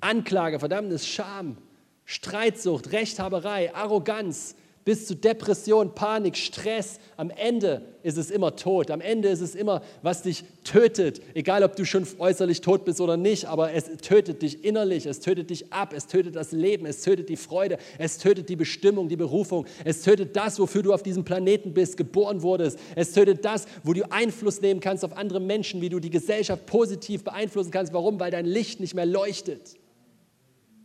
[0.00, 1.56] Anklage, Verdammnis, Scham,
[2.04, 6.98] Streitsucht, Rechthaberei, Arroganz, bis zu Depression, Panik, Stress.
[7.16, 8.90] Am Ende ist es immer Tod.
[8.90, 11.22] Am Ende ist es immer, was dich tötet.
[11.34, 15.20] Egal, ob du schon äußerlich tot bist oder nicht, aber es tötet dich innerlich, es
[15.20, 19.08] tötet dich ab, es tötet das Leben, es tötet die Freude, es tötet die Bestimmung,
[19.08, 22.78] die Berufung, es tötet das, wofür du auf diesem Planeten bist, geboren wurdest.
[22.94, 26.66] Es tötet das, wo du Einfluss nehmen kannst auf andere Menschen, wie du die Gesellschaft
[26.66, 27.92] positiv beeinflussen kannst.
[27.94, 28.20] Warum?
[28.20, 29.76] Weil dein Licht nicht mehr leuchtet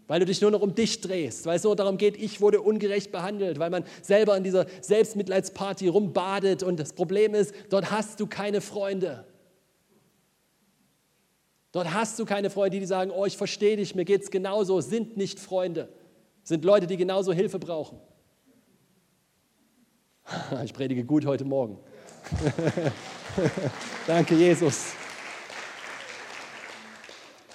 [0.10, 2.62] weil du dich nur noch um dich drehst, weil es nur darum geht, ich wurde
[2.62, 8.20] ungerecht behandelt, weil man selber in dieser Selbstmitleidsparty rumbadet und das Problem ist, dort hast
[8.20, 9.24] du keine Freunde.
[11.72, 14.82] Dort hast du keine Freunde, die sagen, oh, ich verstehe dich, mir geht es genauso,
[14.82, 15.90] sind nicht Freunde,
[16.42, 18.00] sind Leute, die genauso Hilfe brauchen.
[20.64, 21.78] Ich predige gut heute Morgen.
[24.08, 24.94] Danke, Jesus.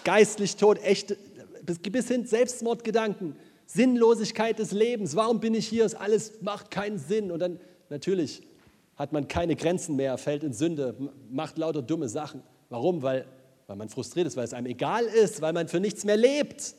[0.05, 1.17] Geistlich tot, echte,
[1.65, 3.37] bis hin Selbstmordgedanken,
[3.67, 5.17] Sinnlosigkeit des Lebens.
[5.17, 5.85] Warum bin ich hier?
[5.85, 7.31] Es alles macht keinen Sinn.
[7.31, 7.59] Und dann
[7.89, 8.43] natürlich
[8.97, 10.95] hat man keine Grenzen mehr, fällt in Sünde,
[11.31, 12.43] macht lauter dumme Sachen.
[12.69, 13.03] Warum?
[13.03, 13.27] Weil,
[13.67, 16.75] weil man frustriert ist, weil es einem egal ist, weil man für nichts mehr lebt.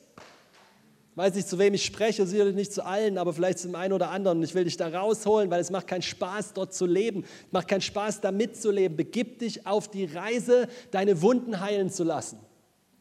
[1.16, 4.10] Weiß nicht, zu wem ich spreche, sicherlich nicht zu allen, aber vielleicht zum einen oder
[4.10, 4.44] anderen.
[4.44, 7.24] Ich will dich da rausholen, weil es macht keinen Spaß, dort zu leben.
[7.24, 8.98] Es macht keinen Spaß, da mitzuleben.
[8.98, 12.38] Begib dich auf die Reise, deine Wunden heilen zu lassen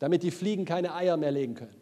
[0.05, 1.75] damit die Fliegen keine Eier mehr legen können.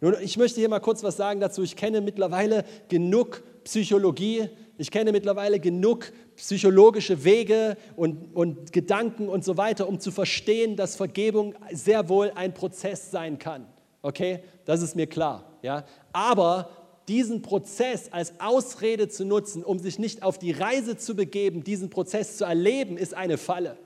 [0.00, 1.62] Nun, ich möchte hier mal kurz was sagen dazu.
[1.62, 4.48] Ich kenne mittlerweile genug Psychologie,
[4.78, 10.74] ich kenne mittlerweile genug psychologische Wege und, und Gedanken und so weiter, um zu verstehen,
[10.74, 13.68] dass Vergebung sehr wohl ein Prozess sein kann.
[14.02, 15.44] Okay, das ist mir klar.
[15.62, 15.84] Ja?
[16.12, 16.68] Aber
[17.06, 21.90] diesen Prozess als Ausrede zu nutzen, um sich nicht auf die Reise zu begeben, diesen
[21.90, 23.78] Prozess zu erleben, ist eine Falle.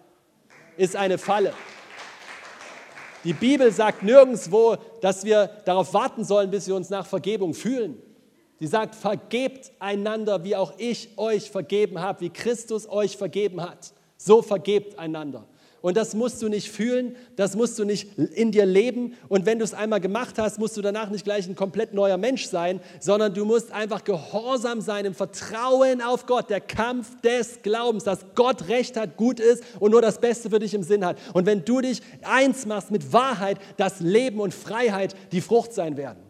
[0.78, 1.52] Ist eine Falle.
[3.26, 8.00] Die Bibel sagt nirgendwo, dass wir darauf warten sollen, bis wir uns nach Vergebung fühlen.
[8.60, 13.92] Sie sagt, vergebt einander, wie auch ich euch vergeben habe, wie Christus euch vergeben hat.
[14.16, 15.44] So vergebt einander.
[15.86, 19.14] Und das musst du nicht fühlen, das musst du nicht in dir leben.
[19.28, 22.16] Und wenn du es einmal gemacht hast, musst du danach nicht gleich ein komplett neuer
[22.16, 26.50] Mensch sein, sondern du musst einfach gehorsam sein im Vertrauen auf Gott.
[26.50, 30.58] Der Kampf des Glaubens, dass Gott Recht hat, gut ist und nur das Beste für
[30.58, 31.18] dich im Sinn hat.
[31.34, 35.96] Und wenn du dich eins machst mit Wahrheit, dass Leben und Freiheit die Frucht sein
[35.96, 36.25] werden.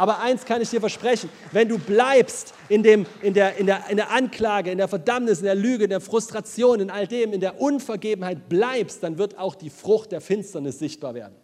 [0.00, 3.90] Aber eins kann ich dir versprechen, wenn du bleibst in, dem, in, der, in, der,
[3.90, 7.34] in der Anklage, in der Verdammnis, in der Lüge, in der Frustration, in all dem,
[7.34, 11.34] in der Unvergebenheit bleibst, dann wird auch die Frucht der Finsternis sichtbar werden.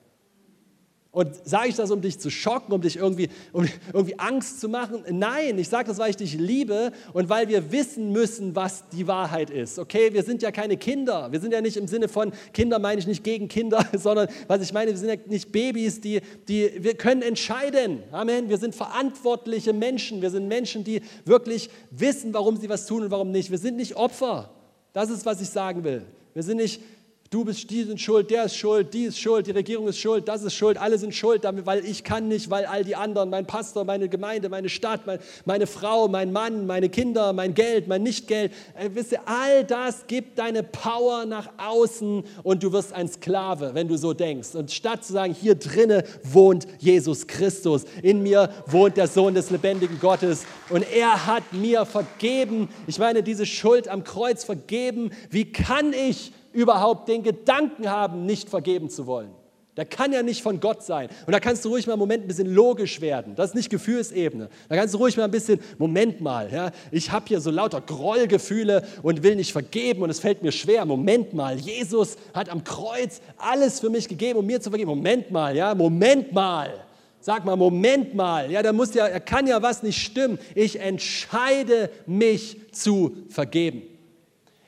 [1.16, 4.68] Und sage ich das, um dich zu schocken, um dich irgendwie, um irgendwie Angst zu
[4.68, 5.02] machen?
[5.10, 9.06] Nein, ich sage das, weil ich dich liebe und weil wir wissen müssen, was die
[9.06, 9.78] Wahrheit ist.
[9.78, 11.32] Okay, wir sind ja keine Kinder.
[11.32, 14.60] Wir sind ja nicht im Sinne von Kinder, meine ich nicht gegen Kinder, sondern was
[14.60, 18.02] ich meine, wir sind ja nicht Babys, die, die wir können entscheiden.
[18.12, 18.50] Amen.
[18.50, 20.20] Wir sind verantwortliche Menschen.
[20.20, 23.50] Wir sind Menschen, die wirklich wissen, warum sie was tun und warum nicht.
[23.50, 24.50] Wir sind nicht Opfer.
[24.92, 26.04] Das ist, was ich sagen will.
[26.34, 26.82] Wir sind nicht
[27.30, 30.28] Du bist, die sind schuld, der ist schuld, die ist schuld, die Regierung ist schuld,
[30.28, 33.46] das ist schuld, alle sind schuld, weil ich kann nicht, weil all die anderen, mein
[33.46, 35.00] Pastor, meine Gemeinde, meine Stadt,
[35.44, 40.06] meine Frau, mein Mann, meine Kinder, mein Geld, mein Nichtgeld, äh, wisst ihr, all das
[40.06, 44.54] gibt deine Power nach außen und du wirst ein Sklave, wenn du so denkst.
[44.54, 49.50] Und statt zu sagen, hier drinne wohnt Jesus Christus, in mir wohnt der Sohn des
[49.50, 55.50] lebendigen Gottes und er hat mir vergeben, ich meine, diese Schuld am Kreuz vergeben, wie
[55.50, 59.30] kann ich überhaupt den Gedanken haben, nicht vergeben zu wollen.
[59.76, 61.10] Der kann ja nicht von Gott sein.
[61.26, 63.34] Und da kannst du ruhig mal einen Moment ein bisschen logisch werden.
[63.34, 64.48] Das ist nicht Gefühlsebene.
[64.70, 67.82] Da kannst du ruhig mal ein bisschen, Moment mal, ja, ich habe hier so lauter
[67.82, 70.86] Grollgefühle und will nicht vergeben und es fällt mir schwer.
[70.86, 74.88] Moment mal, Jesus hat am Kreuz alles für mich gegeben, um mir zu vergeben.
[74.88, 76.72] Moment mal, ja, Moment mal.
[77.20, 80.38] Sag mal, Moment mal, ja, da muss ja, er kann ja was nicht stimmen.
[80.54, 83.82] Ich entscheide mich zu vergeben.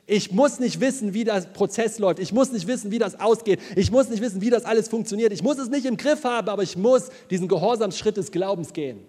[0.09, 2.17] Ich muss nicht wissen, wie der Prozess läuft.
[2.17, 3.59] Ich muss nicht wissen, wie das ausgeht.
[3.75, 5.31] Ich muss nicht wissen, wie das alles funktioniert.
[5.31, 9.01] Ich muss es nicht im Griff haben, aber ich muss diesen Gehorsamsschritt des Glaubens gehen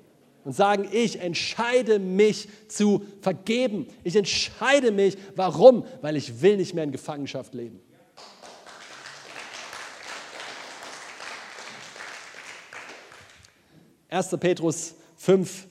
[0.45, 3.87] und sagen, ich entscheide mich zu vergeben.
[4.05, 5.17] Ich entscheide mich.
[5.37, 5.87] Warum?
[6.03, 7.81] Weil ich will nicht mehr in Gefangenschaft leben.
[14.11, 14.37] 1.
[14.39, 15.67] Petrus 5,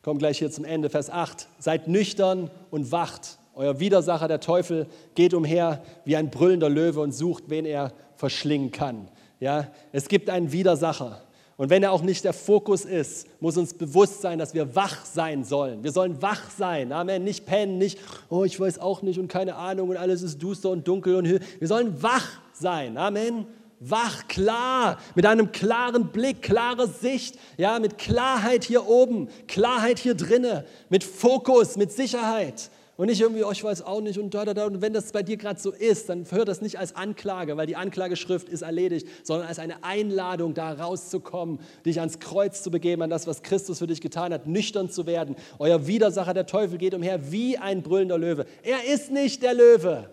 [0.00, 1.46] kommt gleich hier zum Ende, Vers 8.
[1.58, 3.38] Seid nüchtern und wacht.
[3.54, 8.70] Euer Widersacher, der Teufel, geht umher wie ein brüllender Löwe und sucht, wen er verschlingen
[8.70, 9.08] kann.
[9.40, 11.20] Ja, es gibt einen Widersacher.
[11.56, 15.04] Und wenn er auch nicht der Fokus ist, muss uns bewusst sein, dass wir wach
[15.04, 15.84] sein sollen.
[15.84, 16.92] Wir sollen wach sein.
[16.92, 17.24] Amen.
[17.24, 17.98] Nicht pennen, nicht,
[18.30, 21.16] oh, ich weiß auch nicht und keine Ahnung und alles ist duster und dunkel.
[21.16, 22.96] Und wir sollen wach sein.
[22.96, 23.46] Amen
[23.84, 30.14] wach, klar, mit einem klaren Blick, klare Sicht, ja, mit Klarheit hier oben, Klarheit hier
[30.14, 32.70] drinne, mit Fokus, mit Sicherheit.
[33.02, 34.64] Und nicht irgendwie, oh, ich weiß auch nicht und da, da, da.
[34.64, 37.66] Und wenn das bei dir gerade so ist, dann hör das nicht als Anklage, weil
[37.66, 43.02] die Anklageschrift ist erledigt, sondern als eine Einladung, da rauszukommen, dich ans Kreuz zu begeben,
[43.02, 45.34] an das, was Christus für dich getan hat, nüchtern zu werden.
[45.58, 48.46] Euer Widersacher, der Teufel, geht umher wie ein brüllender Löwe.
[48.62, 50.08] Er ist nicht der Löwe.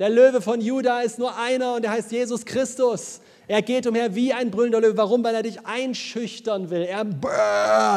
[0.00, 3.20] Der Löwe von Juda ist nur einer und er heißt Jesus Christus.
[3.46, 4.96] Er geht umher wie ein brüllender Löwe.
[4.96, 5.22] Warum?
[5.22, 6.82] Weil er dich einschüchtern will.
[6.82, 7.04] Er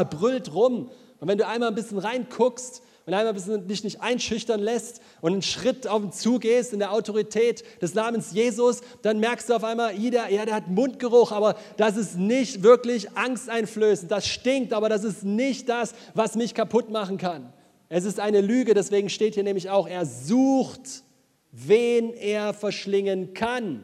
[0.06, 0.92] brüllt rum.
[1.20, 5.02] Und wenn du einmal ein bisschen reinguckst und einmal ein bisschen dich nicht einschüchtern lässt
[5.22, 9.56] und einen Schritt auf ihn zugehst in der Autorität des Namens Jesus, dann merkst du
[9.56, 14.12] auf einmal, jeder, ja, der hat Mundgeruch, aber das ist nicht wirklich angsteinflößend.
[14.12, 17.52] Das stinkt, aber das ist nicht das, was mich kaputt machen kann.
[17.90, 21.04] Es ist eine Lüge, deswegen steht hier nämlich auch, er sucht
[21.52, 23.84] wen er verschlingen kann.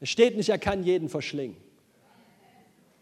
[0.00, 1.56] Es steht nicht, er kann jeden verschlingen.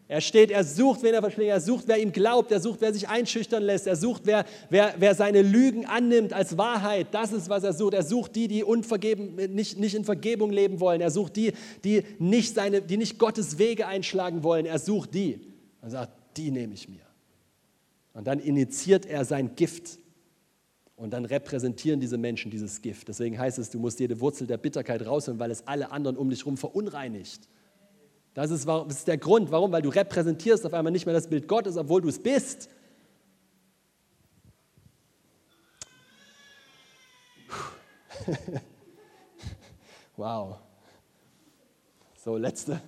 [0.08, 2.92] Er steht, er sucht, wen er verschlingen, er sucht, wer ihm glaubt, er sucht, wer
[2.94, 7.08] sich einschüchtern lässt, er sucht, wer, wer, wer seine Lügen annimmt als Wahrheit.
[7.10, 7.94] Das ist, was er sucht.
[7.94, 11.00] Er sucht die, die unvergeben, nicht, nicht in Vergebung leben wollen.
[11.00, 11.52] Er sucht die,
[11.82, 14.64] die nicht, seine, die nicht Gottes Wege einschlagen wollen.
[14.64, 15.40] Er sucht die.
[15.82, 17.00] Er sagt, die nehme ich mir.
[18.12, 19.98] Und dann initiiert er sein Gift
[20.94, 23.08] und dann repräsentieren diese Menschen dieses Gift.
[23.08, 26.30] Deswegen heißt es, du musst jede Wurzel der Bitterkeit rausholen, weil es alle anderen um
[26.30, 27.48] dich herum verunreinigt.
[28.36, 29.50] Das ist, das ist der Grund.
[29.50, 29.72] Warum?
[29.72, 32.68] Weil du repräsentierst auf einmal nicht mehr das Bild Gottes, obwohl du es bist.
[40.16, 40.58] wow.
[42.22, 42.82] So, letzte,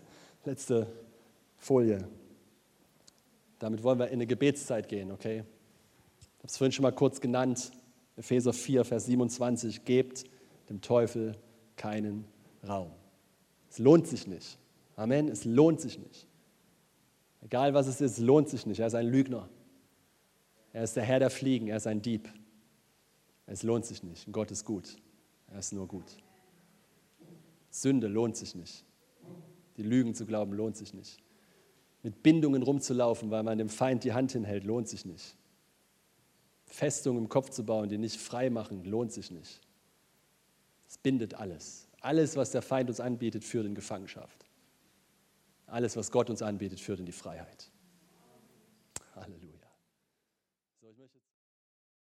[0.45, 0.87] letzte
[1.57, 2.07] Folie.
[3.59, 5.45] Damit wollen wir in eine Gebetszeit gehen, okay?
[6.21, 7.71] Ich habe es vorhin schon mal kurz genannt.
[8.19, 10.25] Epheser 4, Vers 27, gebt
[10.69, 11.39] dem Teufel
[11.77, 12.27] keinen
[12.69, 12.91] Raum.
[13.71, 14.59] Es lohnt sich nicht.
[14.99, 16.27] Amen, es lohnt sich nicht.
[17.41, 18.81] Egal was es ist, es lohnt sich nicht.
[18.81, 19.49] Er ist ein Lügner.
[20.73, 22.29] Er ist der Herr der Fliegen, er ist ein Dieb.
[23.47, 24.27] Es lohnt sich nicht.
[24.33, 24.97] Gott ist gut.
[25.53, 26.17] Er ist nur gut.
[27.71, 28.85] Sünde lohnt sich nicht.
[29.77, 31.19] Die Lügen zu glauben lohnt sich nicht.
[32.03, 35.37] Mit Bindungen rumzulaufen, weil man dem Feind die Hand hinhält, lohnt sich nicht.
[36.67, 39.61] Festungen im Kopf zu bauen, die nicht frei machen, lohnt sich nicht.
[40.89, 41.87] Es bindet alles.
[42.01, 44.48] Alles, was der Feind uns anbietet, führt in Gefangenschaft.
[45.69, 47.71] Alles, was Gott uns anbietet, führt in die Freiheit.